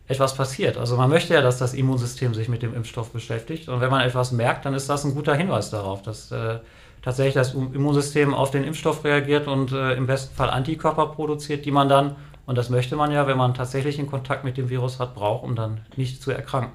[0.08, 0.78] etwas passiert.
[0.78, 3.68] Also man möchte ja, dass das Immunsystem sich mit dem Impfstoff beschäftigt.
[3.68, 6.60] Und wenn man etwas merkt, dann ist das ein guter Hinweis darauf, dass äh,
[7.02, 11.72] tatsächlich das Immunsystem auf den Impfstoff reagiert und äh, im besten Fall Antikörper produziert, die
[11.72, 14.98] man dann, und das möchte man ja, wenn man tatsächlich in Kontakt mit dem Virus
[15.00, 16.72] hat, braucht, um dann nicht zu erkranken.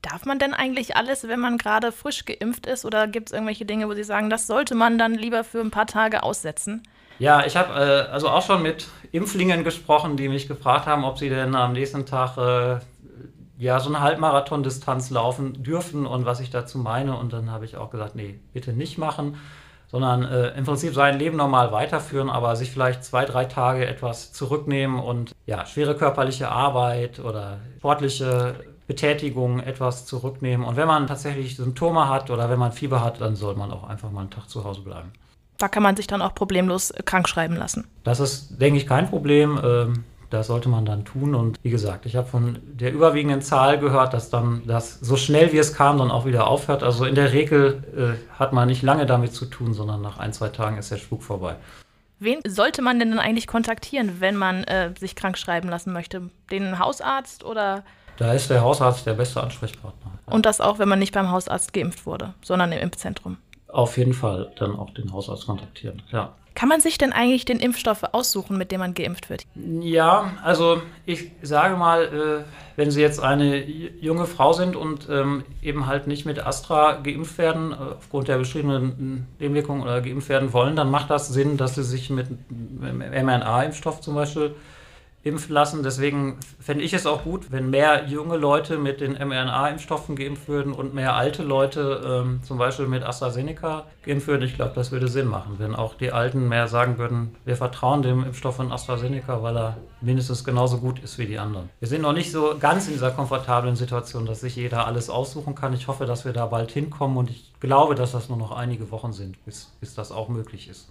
[0.00, 2.84] Darf man denn eigentlich alles, wenn man gerade frisch geimpft ist?
[2.84, 5.70] Oder gibt es irgendwelche Dinge, wo Sie sagen, das sollte man dann lieber für ein
[5.70, 6.82] paar Tage aussetzen?
[7.20, 11.18] Ja, ich habe äh, also auch schon mit Impflingen gesprochen, die mich gefragt haben, ob
[11.18, 12.80] sie denn am nächsten Tag äh,
[13.58, 17.16] ja so eine Halbmarathon-Distanz laufen dürfen und was ich dazu meine.
[17.16, 19.36] Und dann habe ich auch gesagt, nee, bitte nicht machen,
[19.92, 24.32] sondern äh, im Prinzip sein Leben normal weiterführen, aber sich vielleicht zwei, drei Tage etwas
[24.32, 30.66] zurücknehmen und ja, schwere körperliche Arbeit oder sportliche Betätigung etwas zurücknehmen.
[30.66, 33.84] Und wenn man tatsächlich Symptome hat oder wenn man Fieber hat, dann soll man auch
[33.84, 35.12] einfach mal einen Tag zu Hause bleiben.
[35.58, 37.86] Da kann man sich dann auch problemlos äh, krank schreiben lassen.
[38.02, 39.60] Das ist, denke ich, kein Problem.
[39.62, 41.34] Ähm, das sollte man dann tun.
[41.34, 45.52] Und wie gesagt, ich habe von der überwiegenden Zahl gehört, dass dann das so schnell
[45.52, 46.82] wie es kam, dann auch wieder aufhört.
[46.82, 50.32] Also in der Regel äh, hat man nicht lange damit zu tun, sondern nach ein,
[50.32, 51.56] zwei Tagen ist der Spuk vorbei.
[52.18, 56.30] Wen sollte man denn dann eigentlich kontaktieren, wenn man äh, sich krank schreiben lassen möchte?
[56.50, 57.84] Den Hausarzt oder?
[58.16, 60.12] Da ist der Hausarzt der beste Ansprechpartner.
[60.26, 63.38] Und das auch, wenn man nicht beim Hausarzt geimpft wurde, sondern im Impfzentrum.
[63.68, 66.32] Auf jeden Fall dann auch den Hausarzt kontaktieren, ja.
[66.54, 69.44] Kann man sich denn eigentlich den Impfstoff aussuchen, mit dem man geimpft wird?
[69.54, 72.44] Ja, also ich sage mal, äh,
[72.76, 77.38] wenn Sie jetzt eine junge Frau sind und ähm, eben halt nicht mit Astra geimpft
[77.38, 81.74] werden, äh, aufgrund der beschriebenen Nebenwirkungen oder geimpft werden wollen, dann macht das Sinn, dass
[81.74, 84.54] Sie sich mit mRNA-Impfstoff zum Beispiel
[85.24, 85.82] impfen lassen.
[85.82, 90.72] Deswegen fände ich es auch gut, wenn mehr junge Leute mit den mRNA-Impfstoffen geimpft würden
[90.72, 94.42] und mehr alte Leute ähm, zum Beispiel mit AstraZeneca geimpft würden.
[94.42, 98.02] Ich glaube, das würde Sinn machen, wenn auch die Alten mehr sagen würden, wir vertrauen
[98.02, 101.70] dem Impfstoff von AstraZeneca, weil er mindestens genauso gut ist wie die anderen.
[101.78, 105.54] Wir sind noch nicht so ganz in dieser komfortablen Situation, dass sich jeder alles aussuchen
[105.54, 105.72] kann.
[105.72, 108.90] Ich hoffe, dass wir da bald hinkommen und ich glaube, dass das nur noch einige
[108.90, 110.88] Wochen sind, bis, bis das auch möglich ist.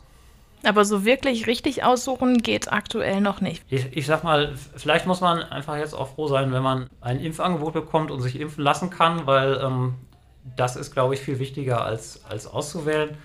[0.63, 3.63] Aber so wirklich richtig aussuchen geht aktuell noch nicht.
[3.69, 7.19] Ich, ich sag mal, vielleicht muss man einfach jetzt auch froh sein, wenn man ein
[7.19, 9.95] Impfangebot bekommt und sich impfen lassen kann, weil ähm,
[10.55, 13.17] das ist, glaube ich, viel wichtiger als, als auszuwählen.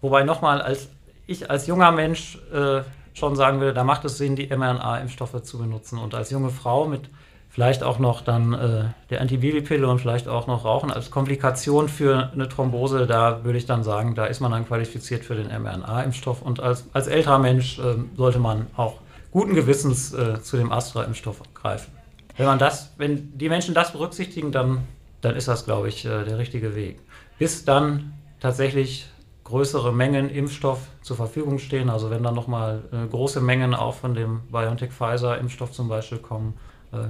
[0.00, 0.88] Wobei nochmal, als
[1.26, 2.82] ich als junger Mensch äh,
[3.14, 5.98] schon sagen würde, da macht es Sinn, die mRNA-Impfstoffe zu benutzen.
[5.98, 7.08] Und als junge Frau mit
[7.54, 12.32] vielleicht auch noch dann äh, der Antibabypille und vielleicht auch noch Rauchen als Komplikation für
[12.32, 16.42] eine Thrombose, da würde ich dann sagen, da ist man dann qualifiziert für den mRNA-Impfstoff.
[16.42, 18.94] Und als, als älterer Mensch äh, sollte man auch
[19.30, 21.92] guten Gewissens äh, zu dem Astra-Impfstoff greifen.
[22.36, 24.80] Wenn man das, wenn die Menschen das berücksichtigen, dann,
[25.20, 26.98] dann ist das, glaube ich, äh, der richtige Weg.
[27.38, 29.06] Bis dann tatsächlich
[29.44, 34.14] größere Mengen Impfstoff zur Verfügung stehen, also wenn dann nochmal äh, große Mengen auch von
[34.14, 36.54] dem BioNTech-Pfizer-Impfstoff zum Beispiel kommen,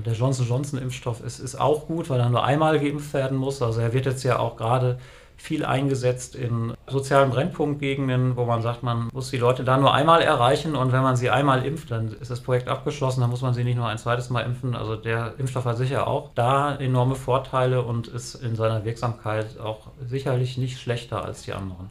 [0.04, 3.62] der Johnson Johnson-Impfstoff ist, ist auch gut, weil er nur einmal geimpft werden muss.
[3.62, 4.98] Also er wird jetzt ja auch gerade
[5.36, 10.22] viel eingesetzt in sozialen Brennpunktgegenden, wo man sagt, man muss die Leute da nur einmal
[10.22, 13.52] erreichen und wenn man sie einmal impft, dann ist das Projekt abgeschlossen, dann muss man
[13.52, 14.74] sie nicht nur ein zweites Mal impfen.
[14.76, 19.88] Also der Impfstoff hat sicher auch da enorme Vorteile und ist in seiner Wirksamkeit auch
[20.06, 21.90] sicherlich nicht schlechter als die anderen.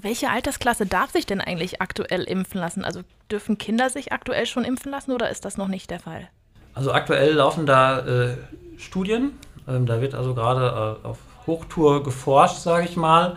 [0.00, 2.84] Welche Altersklasse darf sich denn eigentlich aktuell impfen lassen?
[2.84, 6.28] Also dürfen Kinder sich aktuell schon impfen lassen oder ist das noch nicht der Fall?
[6.74, 8.36] Also aktuell laufen da äh,
[8.76, 9.32] Studien.
[9.66, 13.36] Ähm, da wird also gerade äh, auf Hochtour geforscht, sage ich mal.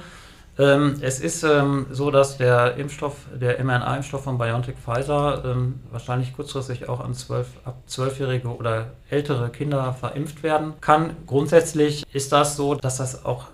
[0.59, 6.35] Ähm, es ist ähm, so, dass der Impfstoff, der mRNA-Impfstoff von BioNTech Pfizer ähm, wahrscheinlich
[6.35, 11.15] kurzfristig auch an 12, ab zwölfjährige oder ältere Kinder verimpft werden kann.
[11.25, 13.45] Grundsätzlich ist das so, dass das auch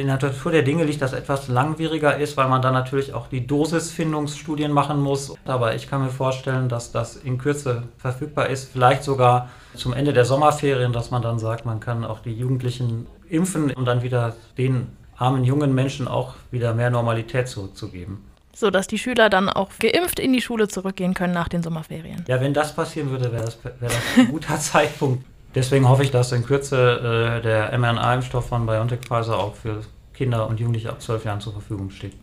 [0.00, 3.28] in der Natur der Dinge liegt, dass etwas langwieriger ist, weil man dann natürlich auch
[3.28, 5.34] die Dosisfindungsstudien machen muss.
[5.44, 10.14] Aber ich kann mir vorstellen, dass das in Kürze verfügbar ist, vielleicht sogar zum Ende
[10.14, 14.34] der Sommerferien, dass man dann sagt, man kann auch die Jugendlichen impfen, um dann wieder
[14.56, 14.86] den
[15.18, 18.24] armen jungen Menschen auch wieder mehr Normalität zurückzugeben.
[18.54, 22.24] So dass die Schüler dann auch geimpft in die Schule zurückgehen können nach den Sommerferien.
[22.28, 25.24] Ja, wenn das passieren würde, wäre das, wär das ein guter Zeitpunkt.
[25.54, 29.82] Deswegen hoffe ich, dass in Kürze äh, der mRNA-Impfstoff von BioNTech Pfizer auch für
[30.14, 32.14] Kinder und Jugendliche ab 12 Jahren zur Verfügung steht.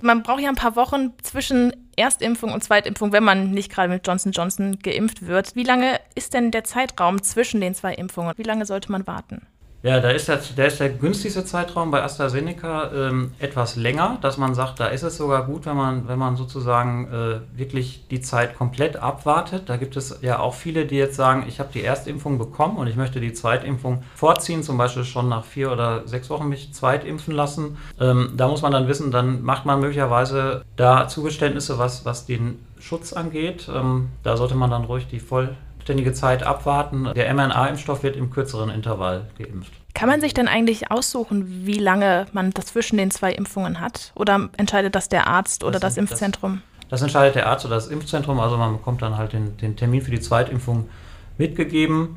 [0.00, 4.06] Man braucht ja ein paar Wochen zwischen Erstimpfung und Zweitimpfung, wenn man nicht gerade mit
[4.06, 5.54] Johnson Johnson geimpft wird.
[5.54, 8.32] Wie lange ist denn der Zeitraum zwischen den zwei Impfungen?
[8.36, 9.46] Wie lange sollte man warten?
[9.86, 14.36] Ja, da ist der, der, ist der günstigste Zeitraum bei AstraZeneca ähm, etwas länger, dass
[14.36, 18.20] man sagt, da ist es sogar gut, wenn man, wenn man sozusagen äh, wirklich die
[18.20, 19.68] Zeit komplett abwartet.
[19.68, 22.88] Da gibt es ja auch viele, die jetzt sagen, ich habe die Erstimpfung bekommen und
[22.88, 27.32] ich möchte die Zweitimpfung vorziehen, zum Beispiel schon nach vier oder sechs Wochen mich zweitimpfen
[27.32, 27.78] lassen.
[28.00, 32.58] Ähm, da muss man dann wissen, dann macht man möglicherweise da Zugeständnisse, was, was den
[32.80, 33.70] Schutz angeht.
[33.72, 35.54] Ähm, da sollte man dann ruhig die voll
[35.86, 37.08] ständige Zeit abwarten.
[37.14, 39.72] Der mRNA-Impfstoff wird im kürzeren Intervall geimpft.
[39.94, 44.10] Kann man sich denn eigentlich aussuchen, wie lange man das zwischen den zwei Impfungen hat?
[44.16, 46.60] Oder entscheidet das der Arzt oder das, das Impfzentrum?
[46.80, 48.40] Das, das, entscheidet der Arzt oder das Impfzentrum.
[48.40, 50.88] Also man bekommt dann halt den, den Termin für die Zweitimpfung
[51.38, 52.16] mitgegeben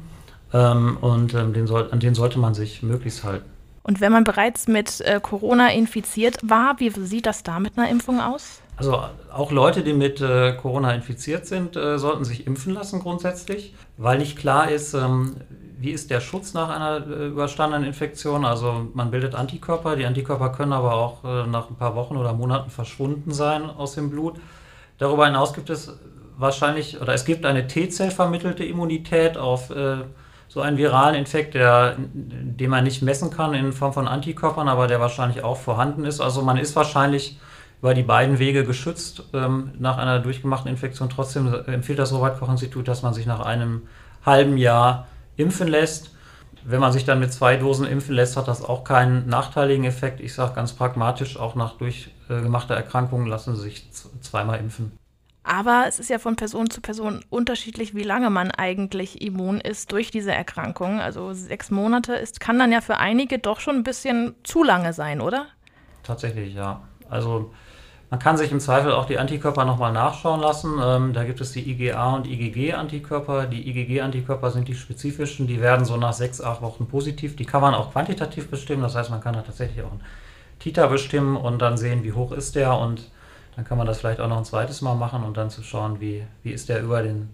[0.51, 3.47] ähm, und ähm, den soll, an den sollte man sich möglichst halten.
[3.83, 7.87] Und wenn man bereits mit äh, Corona infiziert war, wie sieht das da mit einer
[7.87, 8.58] Impfung aus?
[8.79, 13.75] Also auch Leute, die mit äh, Corona infiziert sind, äh, sollten sich impfen lassen grundsätzlich,
[13.97, 15.35] weil nicht klar ist, ähm,
[15.77, 18.45] wie ist der Schutz nach einer äh, überstandenen Infektion?
[18.45, 22.31] Also man bildet Antikörper, die Antikörper können aber auch äh, nach ein paar Wochen oder
[22.31, 24.37] Monaten verschwunden sein aus dem Blut.
[24.97, 25.97] Darüber hinaus gibt es
[26.37, 29.97] wahrscheinlich, oder es gibt eine T-Zell vermittelte Immunität auf äh,
[30.47, 34.87] so einen viralen Infekt, der, den man nicht messen kann in Form von Antikörpern, aber
[34.87, 36.21] der wahrscheinlich auch vorhanden ist.
[36.21, 37.39] Also man ist wahrscheinlich
[37.81, 41.09] über die beiden Wege geschützt ähm, nach einer durchgemachten Infektion.
[41.09, 43.83] Trotzdem empfiehlt das Robert-Koch-Institut, dass man sich nach einem
[44.25, 46.11] halben Jahr impfen lässt.
[46.65, 50.19] Wenn man sich dann mit zwei Dosen impfen lässt, hat das auch keinen nachteiligen Effekt.
[50.19, 53.89] Ich sage ganz pragmatisch, auch nach durchgemachter Erkrankung lassen Sie sich
[54.21, 54.91] zweimal impfen.
[55.43, 59.91] Aber es ist ja von Person zu Person unterschiedlich, wie lange man eigentlich immun ist
[59.93, 60.99] durch diese Erkrankung.
[60.99, 64.91] Also sechs Monate ist, kann dann ja für einige doch schon ein bisschen zu lange
[64.91, 65.47] sein, oder?
[66.03, 66.81] Tatsächlich, ja.
[67.09, 67.51] Also
[68.09, 70.79] man kann sich im Zweifel auch die Antikörper nochmal nachschauen lassen.
[70.81, 73.45] Ähm, da gibt es die IgA und IgG-Antikörper.
[73.45, 77.35] Die IgG-Antikörper sind die spezifischen, die werden so nach sechs, acht Wochen positiv.
[77.35, 80.01] Die kann man auch quantitativ bestimmen, das heißt, man kann da tatsächlich auch einen
[80.57, 83.11] Titer bestimmen und dann sehen, wie hoch ist der und
[83.55, 85.99] dann kann man das vielleicht auch noch ein zweites Mal machen und dann zu schauen,
[85.99, 87.29] wie, wie ist der über, den,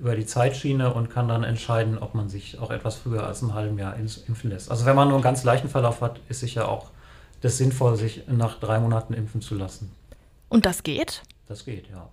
[0.00, 3.54] über die Zeitschiene und kann dann entscheiden, ob man sich auch etwas früher als im
[3.54, 4.70] halben Jahr impfen lässt.
[4.70, 6.86] Also wenn man nur einen ganz leichten Verlauf hat, ist sicher auch
[7.42, 9.92] das sinnvoll, sich nach drei Monaten impfen zu lassen.
[10.48, 11.22] Und das geht?
[11.46, 12.08] Das geht, ja.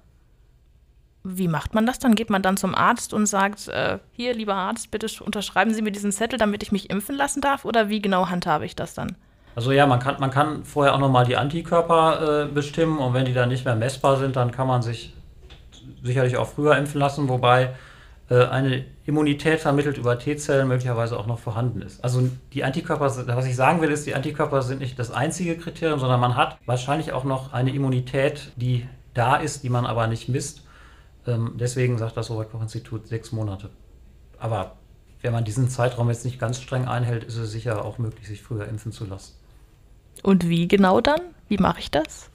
[1.24, 2.16] Wie macht man das dann?
[2.16, 5.92] Geht man dann zum Arzt und sagt, äh, hier, lieber Arzt, bitte unterschreiben Sie mir
[5.92, 7.64] diesen Zettel, damit ich mich impfen lassen darf?
[7.64, 9.16] Oder wie genau handhabe ich das dann?
[9.56, 13.26] Also ja, man kann, man kann vorher auch nochmal die Antikörper äh, bestimmen und wenn
[13.26, 15.14] die dann nicht mehr messbar sind, dann kann man sich
[16.04, 17.74] sicherlich auch früher impfen lassen, wobei
[18.30, 22.04] eine Immunität vermittelt über T-Zellen möglicherweise auch noch vorhanden ist.
[22.04, 26.00] Also die Antikörper, was ich sagen will, ist, die Antikörper sind nicht das einzige Kriterium,
[26.00, 30.30] sondern man hat wahrscheinlich auch noch eine Immunität, die da ist, die man aber nicht
[30.30, 30.64] misst.
[31.28, 33.70] Ähm, deswegen sagt das Robert-Koch-Institut sechs Monate.
[34.40, 34.78] Aber
[35.22, 38.42] wenn man diesen Zeitraum jetzt nicht ganz streng einhält, ist es sicher auch möglich, sich
[38.42, 39.34] früher impfen zu lassen.
[40.22, 41.22] Und wie genau dann?
[41.48, 42.30] Wie mache ich das?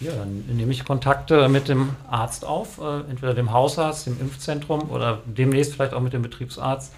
[0.00, 4.90] Ja, dann nehme ich Kontakte mit dem Arzt auf, äh, entweder dem Hausarzt, dem Impfzentrum
[4.90, 6.92] oder demnächst vielleicht auch mit dem Betriebsarzt.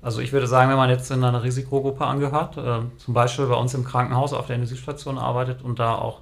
[0.00, 3.56] Also ich würde sagen, wenn man jetzt in einer Risikogruppe angehört, äh, zum Beispiel bei
[3.56, 6.20] uns im Krankenhaus auf der Intensivstation arbeitet und da auch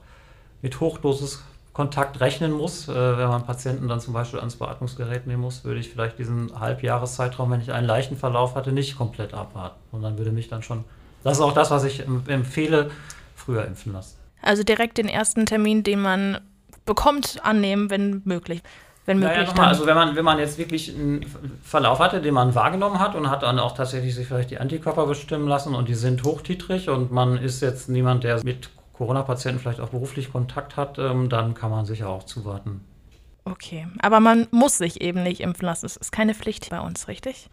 [0.62, 1.42] mit Hochdosis
[1.76, 5.78] Kontakt rechnen muss, äh, wenn man Patienten dann zum Beispiel ans Beatmungsgerät nehmen muss, würde
[5.78, 9.76] ich vielleicht diesen Halbjahreszeitraum, wenn ich einen leichten Verlauf hatte, nicht komplett abwarten.
[9.92, 10.84] Und dann würde mich dann schon,
[11.22, 12.90] das ist auch das, was ich empfehle,
[13.34, 14.16] früher impfen lassen.
[14.42, 16.40] Also direkt den ersten Termin, den man
[16.84, 18.62] bekommt, annehmen, wenn möglich.
[19.06, 19.36] Wenn möglich.
[19.36, 21.24] Naja, nochmal, also wenn man, wenn man jetzt wirklich einen
[21.62, 25.06] Verlauf hatte, den man wahrgenommen hat und hat dann auch tatsächlich sich vielleicht die Antikörper
[25.06, 29.80] bestimmen lassen und die sind hochtitrig und man ist jetzt niemand, der mit Corona-Patienten vielleicht
[29.80, 32.84] auch beruflich Kontakt hat, ähm, dann kann man sicher auch zuwarten.
[33.44, 35.86] Okay, aber man muss sich eben nicht impfen lassen.
[35.86, 37.48] Es ist keine Pflicht bei uns, richtig?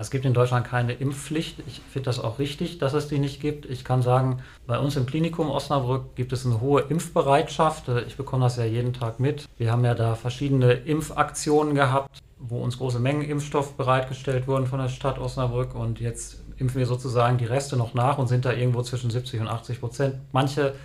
[0.00, 1.62] Es gibt in Deutschland keine Impfpflicht.
[1.66, 3.66] Ich finde das auch richtig, dass es die nicht gibt.
[3.66, 7.90] Ich kann sagen, bei uns im Klinikum Osnabrück gibt es eine hohe Impfbereitschaft.
[8.06, 9.46] Ich bekomme das ja jeden Tag mit.
[9.58, 14.78] Wir haben ja da verschiedene Impfaktionen gehabt, wo uns große Mengen Impfstoff bereitgestellt wurden von
[14.78, 15.74] der Stadt Osnabrück.
[15.74, 19.42] Und jetzt impfen wir sozusagen die Reste noch nach und sind da irgendwo zwischen 70
[19.42, 20.14] und 80 Prozent.
[20.32, 20.76] Manche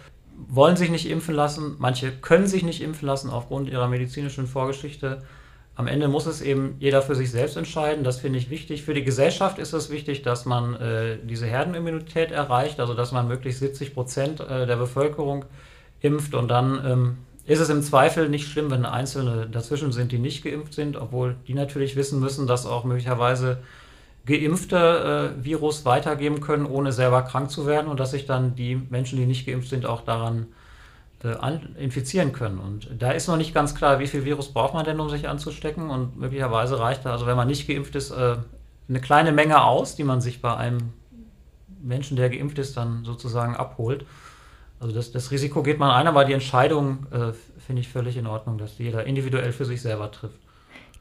[0.49, 5.21] wollen sich nicht impfen lassen, manche können sich nicht impfen lassen aufgrund ihrer medizinischen Vorgeschichte
[5.75, 8.05] am Ende muss es eben jeder für sich selbst entscheiden.
[8.05, 8.83] Das finde ich wichtig.
[8.83, 13.27] Für die Gesellschaft ist es wichtig, dass man äh, diese Herdenimmunität erreicht, also dass man
[13.27, 15.43] möglichst 70 Prozent äh, der Bevölkerung
[15.99, 16.33] impft.
[16.33, 20.45] Und dann ähm, ist es im Zweifel nicht schlimm, wenn Einzelne dazwischen sind, die nicht
[20.45, 23.57] geimpft sind, obwohl die natürlich wissen müssen, dass auch möglicherweise
[24.25, 28.75] geimpfte äh, Virus weitergeben können, ohne selber krank zu werden und dass sich dann die
[28.75, 30.45] Menschen, die nicht geimpft sind, auch daran äh,
[31.78, 32.60] infizieren können.
[32.60, 35.28] Und da ist noch nicht ganz klar, wie viel Virus braucht man denn, um sich
[35.28, 35.89] anzustecken.
[35.89, 38.36] Und möglicherweise reicht da, also wenn man nicht geimpft ist, äh,
[38.88, 40.93] eine kleine Menge aus, die man sich bei einem
[41.82, 44.06] Menschen, der geimpft ist, dann sozusagen abholt.
[44.80, 47.34] Also das, das Risiko geht man ein, aber die Entscheidung äh,
[47.65, 50.39] finde ich völlig in Ordnung, dass jeder individuell für sich selber trifft.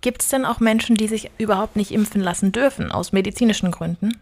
[0.00, 4.12] Gibt es denn auch Menschen, die sich überhaupt nicht impfen lassen dürfen, aus medizinischen Gründen?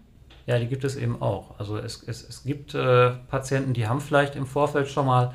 [0.47, 1.59] Ja, die gibt es eben auch.
[1.59, 5.31] Also es, es, es gibt äh, Patienten, die haben vielleicht im Vorfeld schon mal äh,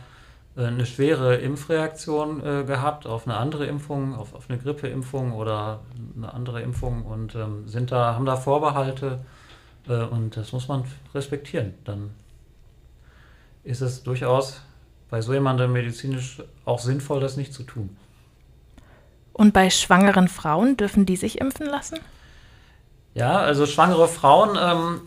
[0.65, 5.81] eine schwere Impfreaktion äh, gehabt auf eine andere Impfung, auf, auf eine Grippeimpfung oder
[6.15, 9.19] eine andere Impfung und ähm, sind da, haben da Vorbehalte
[9.87, 11.75] äh, und das muss man respektieren.
[11.85, 12.11] Dann
[13.63, 14.61] ist es durchaus
[15.09, 17.95] bei so jemandem medizinisch auch sinnvoll, das nicht zu tun.
[19.33, 21.99] Und bei schwangeren Frauen dürfen die sich impfen lassen?
[23.13, 25.01] Ja, also schwangere Frauen ähm,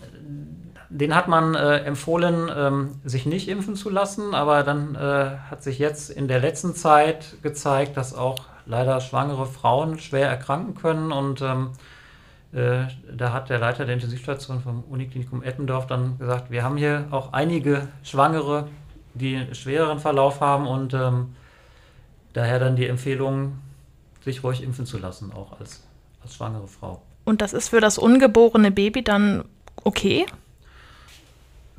[0.91, 5.63] den hat man äh, empfohlen, ähm, sich nicht impfen zu lassen, aber dann äh, hat
[5.63, 11.13] sich jetzt in der letzten Zeit gezeigt, dass auch leider schwangere Frauen schwer erkranken können
[11.13, 11.71] und ähm,
[12.53, 17.07] Äh, da hat der Leiter der Intensivstation vom Uniklinikum Eppendorf dann gesagt, wir haben hier
[17.13, 18.67] auch einige Schwangere,
[19.15, 21.37] die einen schwereren Verlauf haben und ähm,
[22.33, 23.53] daher dann die Empfehlung,
[24.25, 25.85] sich ruhig impfen zu lassen, auch als,
[26.25, 27.01] als schwangere Frau.
[27.25, 29.45] Und das ist für das ungeborene Baby dann
[29.85, 30.27] okay?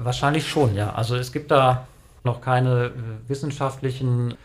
[0.04, 0.94] Wahrscheinlich schon, ja.
[0.94, 1.88] Also es gibt da
[2.24, 2.92] noch keine äh,
[3.30, 4.36] wissenschaftlichen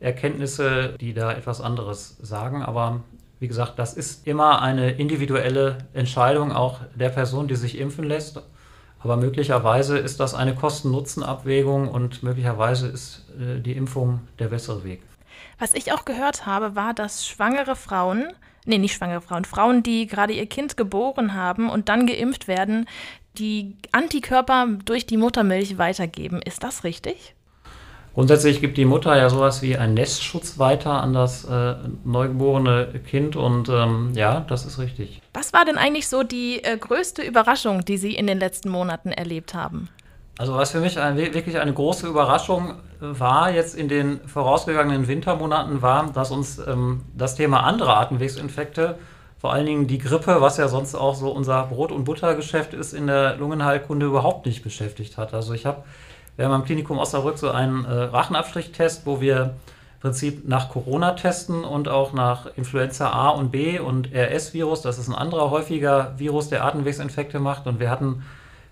[0.00, 2.62] Erkenntnisse, die da etwas anderes sagen.
[2.62, 3.00] Aber
[3.38, 8.42] wie gesagt, das ist immer eine individuelle Entscheidung auch der Person, die sich impfen lässt.
[9.00, 15.02] Aber möglicherweise ist das eine Kosten-Nutzen-Abwägung und möglicherweise ist äh, die Impfung der bessere Weg.
[15.58, 18.32] Was ich auch gehört habe, war, dass schwangere Frauen,
[18.64, 22.86] nee, nicht schwangere Frauen, Frauen, die gerade ihr Kind geboren haben und dann geimpft werden,
[23.38, 26.40] die Antikörper durch die Muttermilch weitergeben.
[26.42, 27.34] Ist das richtig?
[28.14, 33.36] Grundsätzlich gibt die Mutter ja sowas wie einen Nestschutz weiter an das äh, neugeborene Kind
[33.36, 35.20] und ähm, ja, das ist richtig.
[35.34, 39.12] Was war denn eigentlich so die äh, größte Überraschung, die Sie in den letzten Monaten
[39.12, 39.90] erlebt haben?
[40.38, 45.82] Also was für mich ein, wirklich eine große Überraschung war jetzt in den vorausgegangenen Wintermonaten
[45.82, 48.98] war, dass uns ähm, das Thema andere Atemwegsinfekte,
[49.46, 52.92] vor allen Dingen die Grippe, was ja sonst auch so unser Brot- und Buttergeschäft ist,
[52.92, 55.34] in der Lungenheilkunde überhaupt nicht beschäftigt hat.
[55.34, 55.84] Also ich habe
[56.34, 59.54] wir haben am Klinikum Osnabrück so einen äh, Rachenabstrichtest, wo wir
[59.94, 64.82] im Prinzip nach Corona testen und auch nach Influenza A und B und RS-Virus.
[64.82, 67.68] Das ist ein anderer häufiger Virus, der Atemwegsinfekte macht.
[67.68, 68.24] Und wir hatten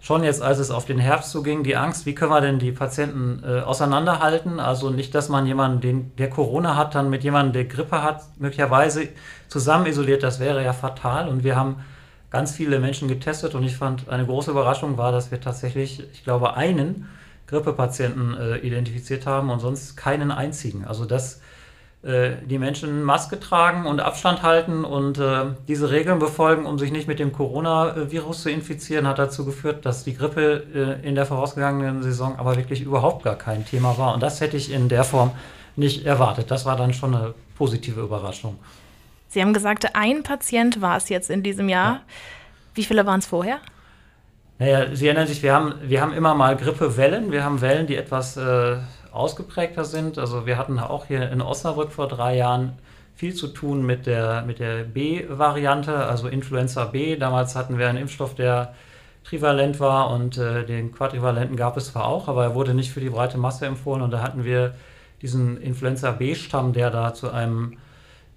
[0.05, 2.73] schon jetzt, als es auf den Herbst zuging, die Angst, wie können wir denn die
[2.73, 4.61] Patienten äh, auseinanderhalten?
[4.61, 8.23] Also nicht, dass man jemanden, den, der Corona hat, dann mit jemandem, der Grippe hat,
[8.39, 9.09] möglicherweise
[9.49, 10.23] zusammen isoliert.
[10.23, 11.27] Das wäre ja fatal.
[11.27, 11.77] Und wir haben
[12.31, 16.23] ganz viele Menschen getestet und ich fand, eine große Überraschung war, dass wir tatsächlich, ich
[16.23, 17.09] glaube, einen
[17.47, 20.85] Grippepatienten äh, identifiziert haben und sonst keinen einzigen.
[20.85, 21.41] Also dass äh,
[22.47, 27.09] die Menschen Maske tragen und Abstand halten und äh, diese Regeln befolgen, um sich nicht
[27.09, 32.03] mit dem Coronavirus zu infizieren, hat dazu geführt, dass die Grippe äh, in der vorausgegangenen
[32.03, 34.13] Saison aber wirklich überhaupt gar kein Thema war.
[34.15, 35.31] Und das hätte ich in der Form
[35.77, 36.51] nicht erwartet.
[36.51, 38.59] Das war dann schon eine positive Überraschung.
[39.29, 41.95] Sie haben gesagt, ein Patient war es jetzt in diesem Jahr.
[41.95, 42.01] Ja.
[42.75, 43.59] Wie viele waren es vorher?
[44.59, 47.33] Naja, Sie erinnern sich, wir haben, wir haben immer mal Grippewellen.
[47.33, 48.77] Wir haben Wellen, die etwas äh,
[49.15, 50.19] ausgeprägter sind.
[50.19, 52.79] Also wir hatten auch hier in Osnabrück vor drei Jahren
[53.15, 57.17] viel zu tun mit der, mit der B-Variante, also Influenza B.
[57.17, 58.75] Damals hatten wir einen Impfstoff, der
[59.23, 63.01] trivalent war und äh, den Quadrivalenten gab es zwar auch, aber er wurde nicht für
[63.01, 64.75] die breite Masse empfohlen und da hatten wir
[65.23, 67.79] diesen Influenza B-Stamm, der da zu einem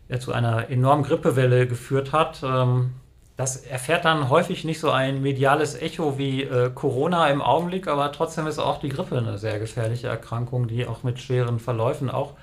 [0.10, 2.42] ja, zu einer enormen Grippewelle geführt hat.
[2.44, 2.92] Ähm,
[3.38, 8.12] das erfährt dann häufig nicht so ein mediales Echo wie äh, Corona im Augenblick, aber
[8.12, 12.34] trotzdem ist auch die Grippe eine sehr gefährliche Erkrankung, die auch mit schweren Verläufen auch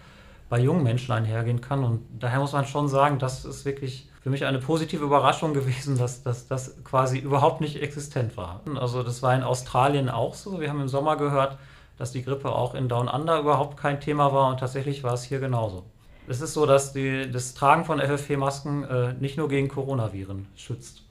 [0.48, 1.82] bei jungen Menschen einhergehen kann.
[1.82, 5.98] Und daher muss man schon sagen, das ist wirklich für mich eine positive Überraschung gewesen,
[5.98, 8.60] dass, dass das quasi überhaupt nicht existent war.
[8.76, 10.60] Also das war in Australien auch so.
[10.60, 11.58] Wir haben im Sommer gehört,
[11.98, 15.24] dass die Grippe auch in Down Under überhaupt kein Thema war und tatsächlich war es
[15.24, 15.84] hier genauso.
[16.26, 21.02] Es ist so, dass die, das Tragen von FFP-Masken äh, nicht nur gegen Coronaviren schützt.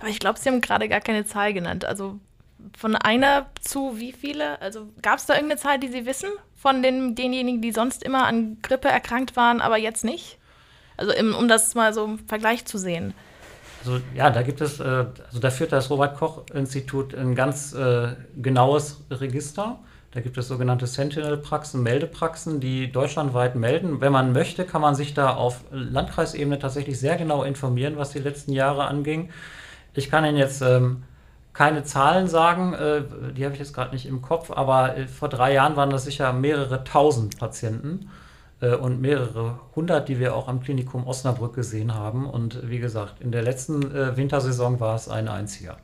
[0.00, 1.84] Aber ich glaube, Sie haben gerade gar keine Zahl genannt.
[1.84, 2.18] Also
[2.76, 4.60] von einer zu wie viele?
[4.60, 8.26] Also gab es da irgendeine Zahl, die Sie wissen von den, denjenigen, die sonst immer
[8.26, 10.38] an Grippe erkrankt waren, aber jetzt nicht?
[10.96, 13.14] Also im, um das mal so im Vergleich zu sehen.
[13.84, 17.72] Also ja, da gibt es, äh, also da führt das Robert Koch Institut ein ganz
[17.72, 19.78] äh, genaues Register.
[20.12, 24.00] Da gibt es sogenannte Sentinel-Praxen, Meldepraxen, die deutschlandweit melden.
[24.00, 28.18] Wenn man möchte, kann man sich da auf Landkreisebene tatsächlich sehr genau informieren, was die
[28.18, 29.30] letzten Jahre anging.
[29.94, 31.04] Ich kann Ihnen jetzt ähm,
[31.52, 33.02] keine Zahlen sagen, äh,
[33.36, 36.04] die habe ich jetzt gerade nicht im Kopf, aber äh, vor drei Jahren waren das
[36.04, 38.10] sicher mehrere tausend Patienten
[38.60, 42.28] äh, und mehrere hundert, die wir auch am Klinikum Osnabrück gesehen haben.
[42.28, 45.76] Und wie gesagt, in der letzten äh, Wintersaison war es ein einziger.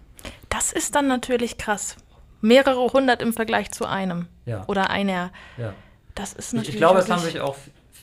[0.48, 1.96] Das ist dann natürlich krass
[2.40, 4.26] mehrere hundert im Vergleich zu einem.
[4.44, 4.64] Ja.
[4.66, 5.30] Oder einer.
[5.56, 5.72] Ja.
[6.14, 6.70] Das ist natürlich.
[6.70, 7.56] Ich, ich glaube, es haben sich auch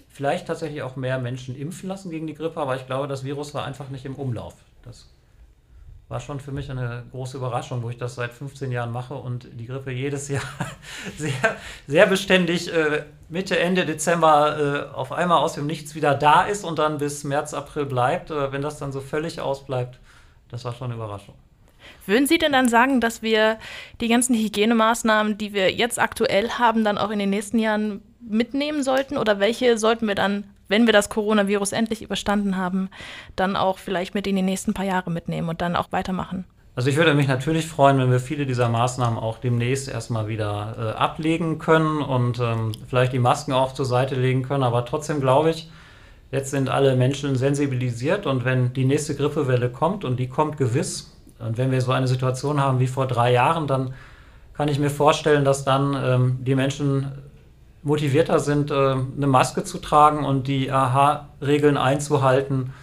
[0.10, 3.54] vielleicht tatsächlich auch mehr Menschen impfen lassen gegen die Grippe, aber ich glaube, das Virus
[3.54, 4.54] war einfach nicht im Umlauf.
[4.84, 5.08] Das
[6.10, 9.48] war schon für mich eine große Überraschung, wo ich das seit 15 Jahren mache und
[9.54, 10.44] die Grippe jedes Jahr
[11.18, 11.34] sehr,
[11.88, 16.64] sehr beständig äh, Mitte, Ende Dezember äh, auf einmal aus dem Nichts wieder da ist
[16.64, 18.30] und dann bis März, April bleibt.
[18.30, 20.00] Äh, wenn das dann so völlig ausbleibt,
[20.50, 21.34] das war schon eine Überraschung.
[22.06, 23.58] Würden Sie denn dann sagen, dass wir
[24.02, 28.84] die ganzen Hygienemaßnahmen, die wir jetzt aktuell haben, dann auch in den nächsten Jahren mitnehmen
[28.84, 29.18] sollten?
[29.18, 32.90] Oder welche sollten wir dann, wenn wir das Coronavirus endlich überstanden haben,
[33.36, 36.46] dann auch vielleicht mit in die nächsten paar Jahre mitnehmen und dann auch weitermachen?
[36.76, 40.76] Also ich würde mich natürlich freuen, wenn wir viele dieser Maßnahmen auch demnächst erstmal wieder
[40.78, 44.64] äh, ablegen können und ähm, vielleicht die Masken auch zur Seite legen können.
[44.64, 45.70] Aber trotzdem glaube ich,
[46.34, 51.13] Jetzt sind alle Menschen sensibilisiert und wenn die nächste Grippewelle kommt und die kommt gewiss,
[51.46, 53.94] und wenn wir so eine Situation haben wie vor drei Jahren, dann
[54.54, 57.12] kann ich mir vorstellen, dass dann ähm, die Menschen
[57.82, 62.74] motivierter sind, äh, eine Maske zu tragen und die AHA-Regeln einzuhalten.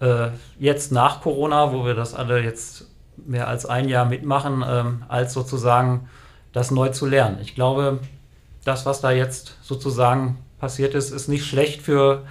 [0.00, 2.86] Äh, jetzt nach Corona, wo wir das alle jetzt
[3.16, 6.08] mehr als ein Jahr mitmachen, ähm, als sozusagen
[6.52, 7.38] das neu zu lernen.
[7.40, 8.00] Ich glaube,
[8.64, 12.22] das, was da jetzt sozusagen passiert ist, ist nicht schlecht für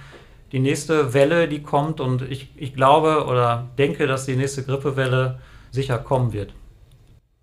[0.52, 2.00] die nächste Welle, die kommt.
[2.00, 5.38] Und ich, ich glaube oder denke, dass die nächste Grippewelle
[5.72, 6.54] sicher kommen wird.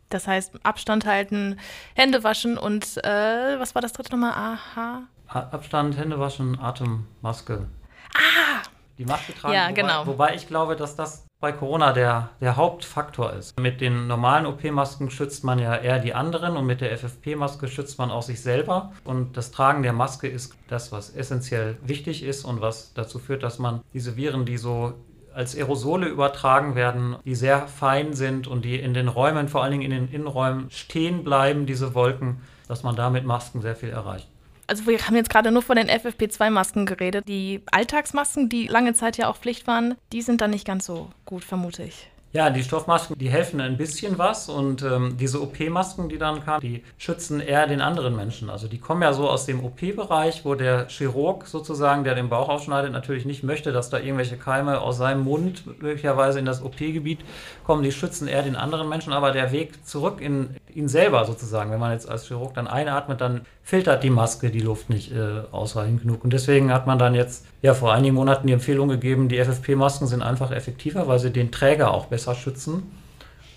[0.09, 1.59] Das heißt, Abstand halten,
[1.93, 4.31] Hände waschen und äh, was war das dritte nochmal?
[4.31, 5.03] Aha.
[5.27, 7.67] Abstand, Hände waschen, Atemmaske.
[8.15, 8.63] Ah!
[8.97, 9.53] Die Maske tragen.
[9.53, 10.07] Ja, wobei, genau.
[10.07, 13.57] Wobei ich glaube, dass das bei Corona der, der Hauptfaktor ist.
[13.57, 17.97] Mit den normalen OP-Masken schützt man ja eher die anderen und mit der FFP-Maske schützt
[17.97, 18.91] man auch sich selber.
[19.05, 23.41] Und das Tragen der Maske ist das, was essentiell wichtig ist und was dazu führt,
[23.41, 24.95] dass man diese Viren, die so
[25.39, 29.71] als Aerosole übertragen werden, die sehr fein sind und die in den Räumen, vor allen
[29.71, 33.89] Dingen in den Innenräumen stehen bleiben, diese Wolken, dass man da mit Masken sehr viel
[33.89, 34.27] erreicht
[34.67, 37.27] also wir haben jetzt gerade nur von den FFP2-Masken geredet.
[37.27, 41.09] Die Alltagsmasken, die lange Zeit ja auch Pflicht waren, die sind dann nicht ganz so
[41.25, 42.07] gut, vermute ich.
[42.31, 46.61] Ja, die Stoffmasken, die helfen ein bisschen was und ähm, diese OP-Masken, die dann kamen,
[46.61, 48.51] die schützen eher den anderen Menschen.
[48.51, 52.47] Also die kommen ja so aus dem OP-Bereich, wo der Chirurg sozusagen, der den Bauch
[52.47, 57.21] aufschneidet, natürlich nicht möchte, dass da irgendwelche Keime aus seinem Mund möglicherweise in das OP-Gebiet
[57.63, 57.81] kommen.
[57.81, 61.79] Die schützen eher den anderen Menschen, aber der Weg zurück in ihn selber sozusagen, wenn
[61.79, 66.01] man jetzt als Chirurg dann einatmet, dann filtert die Maske die Luft nicht äh, ausreichend
[66.01, 66.23] genug.
[66.23, 70.07] Und deswegen hat man dann jetzt ja vor einigen Monaten die Empfehlung gegeben, die FFP-Masken
[70.07, 72.83] sind einfach effektiver, weil sie den Träger auch besser schützen.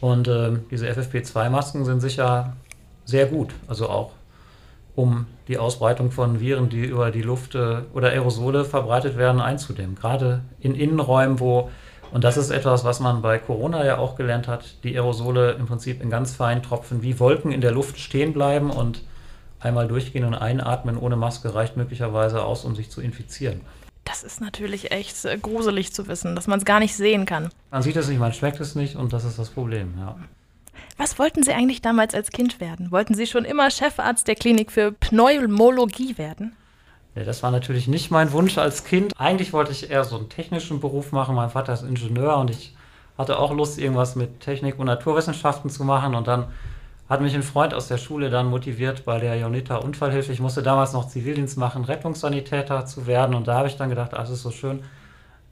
[0.01, 2.57] Und äh, diese FFP2-Masken sind sicher
[3.05, 4.13] sehr gut, also auch
[4.95, 9.95] um die Ausbreitung von Viren, die über die Luft äh, oder Aerosole verbreitet werden, einzudämmen.
[9.97, 11.71] Gerade in Innenräumen, wo,
[12.13, 15.67] und das ist etwas, was man bei Corona ja auch gelernt hat, die Aerosole im
[15.67, 19.03] Prinzip in ganz feinen Tropfen wie Wolken in der Luft stehen bleiben und
[19.61, 23.63] einmal durchgehen und einatmen ohne Maske reicht möglicherweise aus, um sich zu infizieren.
[24.05, 27.51] Das ist natürlich echt äh, gruselig zu wissen, dass man es gar nicht sehen kann.
[27.71, 30.17] Man sieht es nicht, man schmeckt es nicht und das ist das Problem, ja.
[30.99, 32.91] Was wollten Sie eigentlich damals als Kind werden?
[32.91, 36.55] Wollten Sie schon immer Chefarzt der Klinik für Pneumologie werden?
[37.15, 39.13] Ja, das war natürlich nicht mein Wunsch als Kind.
[39.19, 41.35] Eigentlich wollte ich eher so einen technischen Beruf machen.
[41.35, 42.75] Mein Vater ist Ingenieur und ich
[43.19, 46.15] hatte auch Lust, irgendwas mit Technik und Naturwissenschaften zu machen.
[46.15, 46.47] Und dann
[47.11, 50.63] hat mich ein Freund aus der Schule dann motiviert, bei der Jonita Unfallhilfe, ich musste
[50.63, 53.35] damals noch Zivildienst machen, Rettungssanitäter zu werden.
[53.35, 54.83] Und da habe ich dann gedacht, ach, das ist so schön,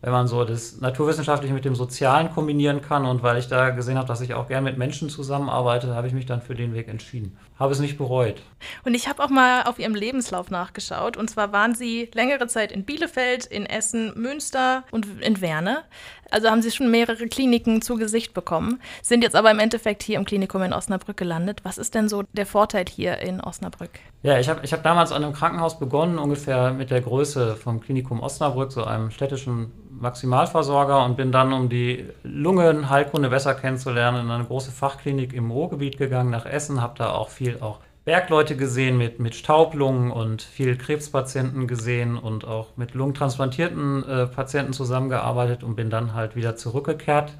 [0.00, 3.04] wenn man so das Naturwissenschaftliche mit dem Sozialen kombinieren kann.
[3.04, 6.14] Und weil ich da gesehen habe, dass ich auch gern mit Menschen zusammenarbeite, habe ich
[6.14, 7.36] mich dann für den Weg entschieden.
[7.60, 8.42] Habe es nicht bereut.
[8.84, 11.18] Und ich habe auch mal auf Ihrem Lebenslauf nachgeschaut.
[11.18, 15.84] Und zwar waren Sie längere Zeit in Bielefeld, in Essen, Münster und in Werne.
[16.30, 20.18] Also haben Sie schon mehrere Kliniken zu Gesicht bekommen, sind jetzt aber im Endeffekt hier
[20.18, 21.60] im Klinikum in Osnabrück gelandet.
[21.64, 23.90] Was ist denn so der Vorteil hier in Osnabrück?
[24.22, 27.80] Ja, ich habe ich hab damals an einem Krankenhaus begonnen, ungefähr mit der Größe vom
[27.80, 34.30] Klinikum Osnabrück, so einem städtischen Maximalversorger und bin dann, um die Lungenheilkunde besser kennenzulernen, in
[34.30, 38.96] eine große Fachklinik im Ruhrgebiet gegangen, nach Essen, habe da auch viel auch Bergleute gesehen
[38.96, 45.76] mit, mit Staublungen und viel Krebspatienten gesehen und auch mit lungentransplantierten äh, Patienten zusammengearbeitet und
[45.76, 47.34] bin dann halt wieder zurückgekehrt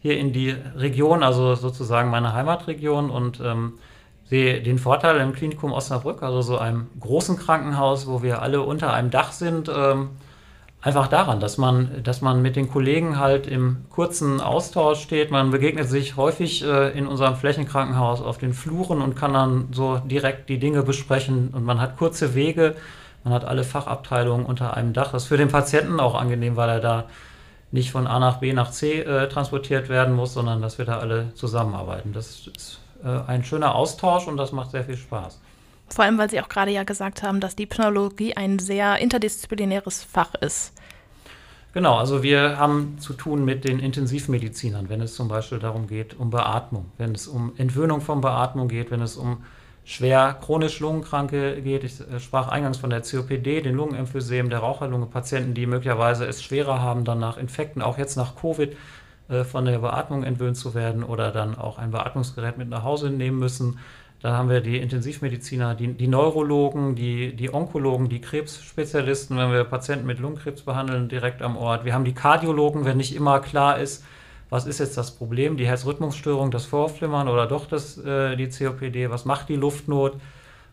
[0.00, 3.78] hier in die Region, also sozusagen meine Heimatregion und ähm,
[4.26, 8.92] sehe den Vorteil im Klinikum Osnabrück, also so einem großen Krankenhaus, wo wir alle unter
[8.92, 10.10] einem Dach sind, ähm,
[10.84, 15.30] einfach daran, dass man, dass man mit den Kollegen halt im kurzen Austausch steht.
[15.30, 19.96] Man begegnet sich häufig äh, in unserem Flächenkrankenhaus auf den Fluren und kann dann so
[20.04, 22.76] direkt die Dinge besprechen und man hat kurze Wege.
[23.24, 25.12] Man hat alle Fachabteilungen unter einem Dach.
[25.12, 27.04] Das ist für den Patienten auch angenehm, weil er da
[27.72, 30.98] nicht von A nach B nach C äh, transportiert werden muss, sondern dass wir da
[30.98, 32.12] alle zusammenarbeiten.
[32.12, 35.40] Das ist äh, ein schöner Austausch und das macht sehr viel Spaß.
[35.88, 40.02] Vor allem, weil Sie auch gerade ja gesagt haben, dass die Pneumologie ein sehr interdisziplinäres
[40.02, 40.72] Fach ist.
[41.72, 46.14] Genau, also wir haben zu tun mit den Intensivmedizinern, wenn es zum Beispiel darum geht,
[46.14, 49.44] um Beatmung, wenn es um Entwöhnung von Beatmung geht, wenn es um
[49.84, 51.84] schwer chronisch Lungenkranke geht.
[51.84, 56.42] Ich äh, sprach eingangs von der COPD, den Lungenemphysem, der Raucherlunge, Patienten, die möglicherweise es
[56.42, 58.76] schwerer haben, dann nach Infekten, auch jetzt nach Covid,
[59.28, 63.10] äh, von der Beatmung entwöhnt zu werden oder dann auch ein Beatmungsgerät mit nach Hause
[63.10, 63.78] nehmen müssen.
[64.24, 69.64] Da haben wir die Intensivmediziner, die, die Neurologen, die, die Onkologen, die Krebsspezialisten, wenn wir
[69.64, 71.84] Patienten mit Lungenkrebs behandeln, direkt am Ort.
[71.84, 74.02] Wir haben die Kardiologen, wenn nicht immer klar ist,
[74.48, 79.10] was ist jetzt das Problem, die Herzrhythmusstörung, das Vorflimmern oder doch das, äh, die COPD,
[79.10, 80.14] was macht die Luftnot.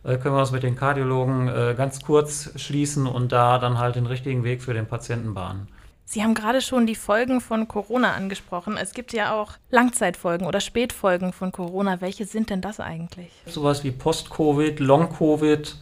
[0.05, 3.97] äh, können wir uns mit den Kardiologen äh, ganz kurz schließen und da dann halt
[3.97, 5.67] den richtigen Weg für den Patienten bahnen.
[6.05, 8.77] Sie haben gerade schon die Folgen von Corona angesprochen.
[8.77, 12.01] Es gibt ja auch Langzeitfolgen oder Spätfolgen von Corona.
[12.01, 13.31] Welche sind denn das eigentlich?
[13.45, 15.75] Sowas wie Post-Covid, Long-Covid.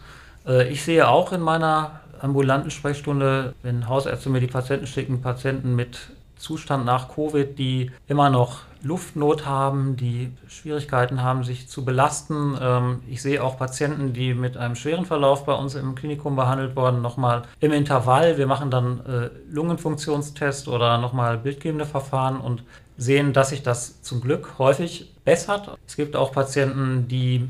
[0.47, 5.75] Äh, ich sehe auch in meiner ambulanten Sprechstunde, wenn Hausärzte mir die Patienten schicken, Patienten
[5.75, 12.57] mit Zustand nach Covid, die immer noch Luftnot haben, die Schwierigkeiten haben, sich zu belasten.
[12.61, 16.75] Ähm, ich sehe auch Patienten, die mit einem schweren Verlauf bei uns im Klinikum behandelt
[16.75, 18.37] wurden, nochmal im Intervall.
[18.37, 22.63] Wir machen dann äh, Lungenfunktionstest oder nochmal bildgebende Verfahren und
[22.97, 25.77] sehen, dass sich das zum Glück häufig bessert.
[25.85, 27.49] Es gibt auch Patienten, die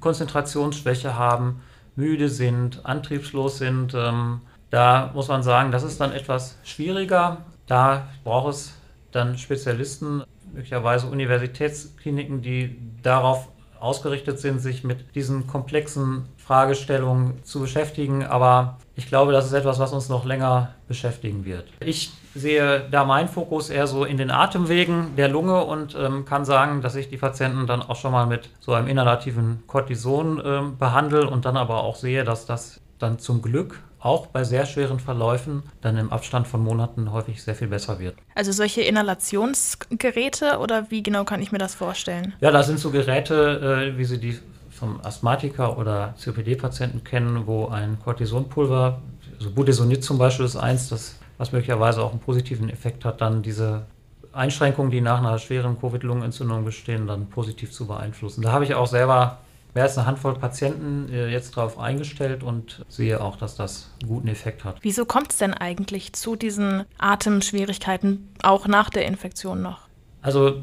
[0.00, 1.60] Konzentrationsschwäche haben,
[1.96, 3.94] müde sind, antriebslos sind.
[3.94, 7.38] Ähm, da muss man sagen, das ist dann etwas schwieriger.
[7.72, 8.74] Da braucht es
[9.12, 13.48] dann Spezialisten, möglicherweise Universitätskliniken, die darauf
[13.80, 18.26] ausgerichtet sind, sich mit diesen komplexen Fragestellungen zu beschäftigen.
[18.26, 21.64] Aber ich glaube, das ist etwas, was uns noch länger beschäftigen wird.
[21.80, 26.44] Ich sehe da meinen Fokus eher so in den Atemwegen der Lunge und ähm, kann
[26.44, 30.76] sagen, dass ich die Patienten dann auch schon mal mit so einem inhalativen Cortison ähm,
[30.76, 34.98] behandle und dann aber auch sehe, dass das dann zum Glück auch bei sehr schweren
[34.98, 38.16] Verläufen dann im Abstand von Monaten häufig sehr viel besser wird.
[38.34, 42.34] Also solche Inhalationsgeräte oder wie genau kann ich mir das vorstellen?
[42.40, 44.38] Ja, das sind so Geräte, äh, wie Sie die
[44.70, 49.00] vom Asthmatiker oder COPD-Patienten kennen, wo ein Cortisonpulver,
[49.38, 53.42] also Budesonid zum Beispiel ist eins, das, was möglicherweise auch einen positiven Effekt hat, dann
[53.42, 53.86] diese
[54.32, 58.42] Einschränkungen, die nach einer schweren Covid-Lungenentzündung bestehen, dann positiv zu beeinflussen.
[58.42, 59.38] Da habe ich auch selber
[59.74, 64.10] mehr als eine Handvoll Patienten äh, jetzt darauf eingestellt und sehe auch, dass das einen
[64.10, 64.76] guten Effekt hat.
[64.82, 69.88] Wieso kommt es denn eigentlich zu diesen Atemschwierigkeiten auch nach der Infektion noch?
[70.20, 70.62] Also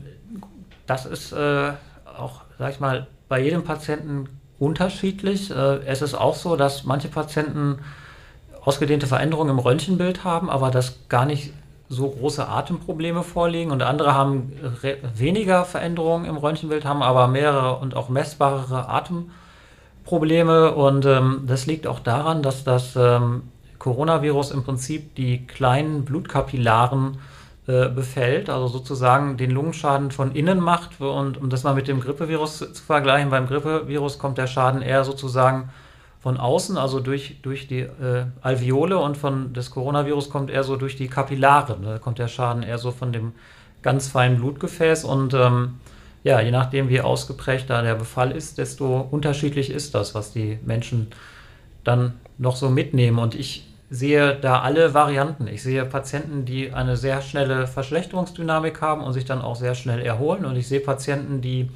[0.85, 1.71] das ist äh,
[2.17, 4.29] auch, sag ich mal, bei jedem Patienten
[4.59, 5.51] unterschiedlich.
[5.51, 7.79] Äh, es ist auch so, dass manche Patienten
[8.61, 11.53] ausgedehnte Veränderungen im Röntgenbild haben, aber das gar nicht
[11.89, 14.53] so große Atemprobleme vorliegen und andere haben
[15.15, 20.75] weniger Veränderungen im Röntgenbild, haben aber mehrere und auch messbare Atemprobleme.
[20.75, 23.43] Und ähm, das liegt auch daran, dass das ähm,
[23.79, 27.17] Coronavirus im Prinzip die kleinen Blutkapillaren
[27.65, 31.01] äh, befällt, also sozusagen den Lungenschaden von innen macht.
[31.01, 35.03] Und um das mal mit dem Grippevirus zu vergleichen, beim Grippevirus kommt der Schaden eher
[35.03, 35.69] sozusagen
[36.19, 40.75] von außen, also durch, durch die äh, Alveole und von des Coronavirus kommt eher so
[40.75, 41.77] durch die Kapillare.
[41.81, 43.31] Da kommt der Schaden eher so von dem
[43.81, 45.75] ganz feinen Blutgefäß und ähm,
[46.23, 50.59] ja, je nachdem, wie ausgeprägt da der Befall ist, desto unterschiedlich ist das, was die
[50.65, 51.07] Menschen
[51.85, 53.19] dann noch so mitnehmen.
[53.19, 55.47] Und ich sehe da alle Varianten.
[55.47, 60.01] Ich sehe Patienten, die eine sehr schnelle Verschlechterungsdynamik haben und sich dann auch sehr schnell
[60.01, 60.45] erholen.
[60.45, 61.69] Und ich sehe Patienten, die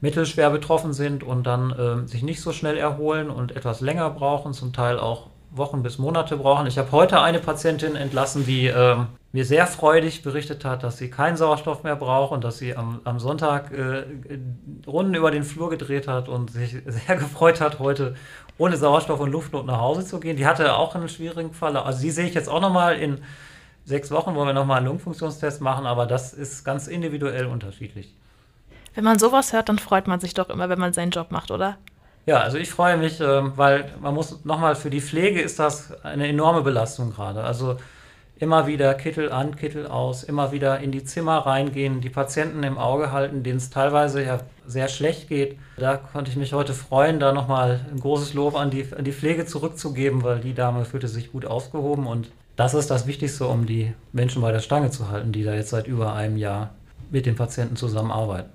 [0.00, 4.52] mittelschwer betroffen sind und dann äh, sich nicht so schnell erholen und etwas länger brauchen,
[4.52, 6.66] zum Teil auch Wochen bis Monate brauchen.
[6.66, 8.96] Ich habe heute eine Patientin entlassen, die äh,
[9.32, 13.00] mir sehr freudig berichtet hat, dass sie keinen Sauerstoff mehr braucht und dass sie am,
[13.04, 14.04] am Sonntag äh,
[14.86, 18.14] Runden über den Flur gedreht hat und sich sehr gefreut hat, heute
[18.58, 20.36] ohne Sauerstoff und Luftnot nach Hause zu gehen.
[20.36, 21.76] Die hatte auch einen schwierigen Fall.
[21.76, 23.18] Also die sehe ich jetzt auch nochmal in
[23.84, 28.14] sechs Wochen, wo wir nochmal einen Lungenfunktionstest machen, aber das ist ganz individuell unterschiedlich.
[28.94, 31.50] Wenn man sowas hört, dann freut man sich doch immer, wenn man seinen Job macht,
[31.50, 31.78] oder?
[32.26, 35.92] Ja, also ich freue mich, ähm, weil man muss nochmal, für die Pflege ist das
[36.04, 37.42] eine enorme Belastung gerade.
[37.42, 37.76] Also
[38.40, 42.78] immer wieder Kittel an, Kittel aus, immer wieder in die Zimmer reingehen, die Patienten im
[42.78, 45.58] Auge halten, denen es teilweise ja sehr schlecht geht.
[45.76, 49.12] Da konnte ich mich heute freuen, da nochmal ein großes Lob an die, an die
[49.12, 53.66] Pflege zurückzugeben, weil die Dame fühlte sich gut aufgehoben und das ist das Wichtigste, um
[53.66, 56.70] die Menschen bei der Stange zu halten, die da jetzt seit über einem Jahr
[57.10, 58.50] mit den Patienten zusammenarbeiten.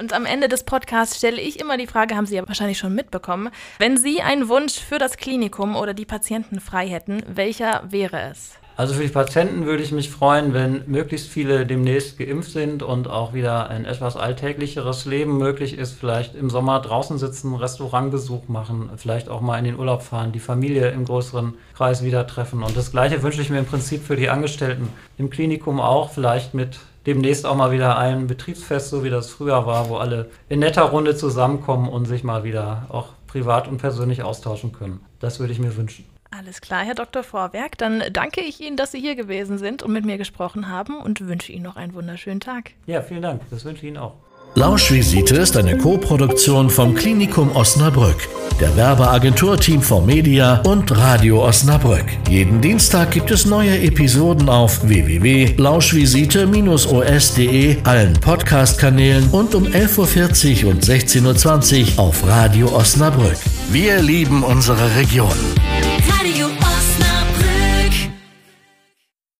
[0.00, 2.94] Und am Ende des Podcasts stelle ich immer die Frage, haben Sie ja wahrscheinlich schon
[2.94, 8.30] mitbekommen, wenn Sie einen Wunsch für das Klinikum oder die Patienten frei hätten, welcher wäre
[8.30, 8.52] es?
[8.78, 13.08] Also für die Patienten würde ich mich freuen, wenn möglichst viele demnächst geimpft sind und
[13.08, 15.92] auch wieder ein etwas alltäglicheres Leben möglich ist.
[15.92, 20.40] Vielleicht im Sommer draußen sitzen, Restaurantbesuch machen, vielleicht auch mal in den Urlaub fahren, die
[20.40, 22.62] Familie im größeren Kreis wieder treffen.
[22.62, 24.88] Und das Gleiche wünsche ich mir im Prinzip für die Angestellten
[25.18, 29.66] im Klinikum auch, vielleicht mit demnächst auch mal wieder ein Betriebsfest, so wie das früher
[29.66, 34.22] war, wo alle in netter Runde zusammenkommen und sich mal wieder auch privat und persönlich
[34.22, 35.00] austauschen können.
[35.20, 36.04] Das würde ich mir wünschen.
[36.32, 37.22] Alles klar, Herr Dr.
[37.24, 37.76] Vorwerk.
[37.78, 41.26] Dann danke ich Ihnen, dass Sie hier gewesen sind und mit mir gesprochen haben und
[41.26, 42.72] wünsche Ihnen noch einen wunderschönen Tag.
[42.86, 43.42] Ja, vielen Dank.
[43.50, 44.14] Das wünsche ich Ihnen auch.
[44.54, 48.28] Lauschvisite ist eine Co-Produktion vom Klinikum Osnabrück,
[48.60, 52.06] der Werbeagentur Team for Media und Radio Osnabrück.
[52.28, 60.84] Jeden Dienstag gibt es neue Episoden auf www.lauschvisite-os.de, allen Podcast-Kanälen und um 11.40 Uhr und
[60.84, 63.38] 16.20 Uhr auf Radio Osnabrück.
[63.70, 65.30] Wir lieben unsere Region.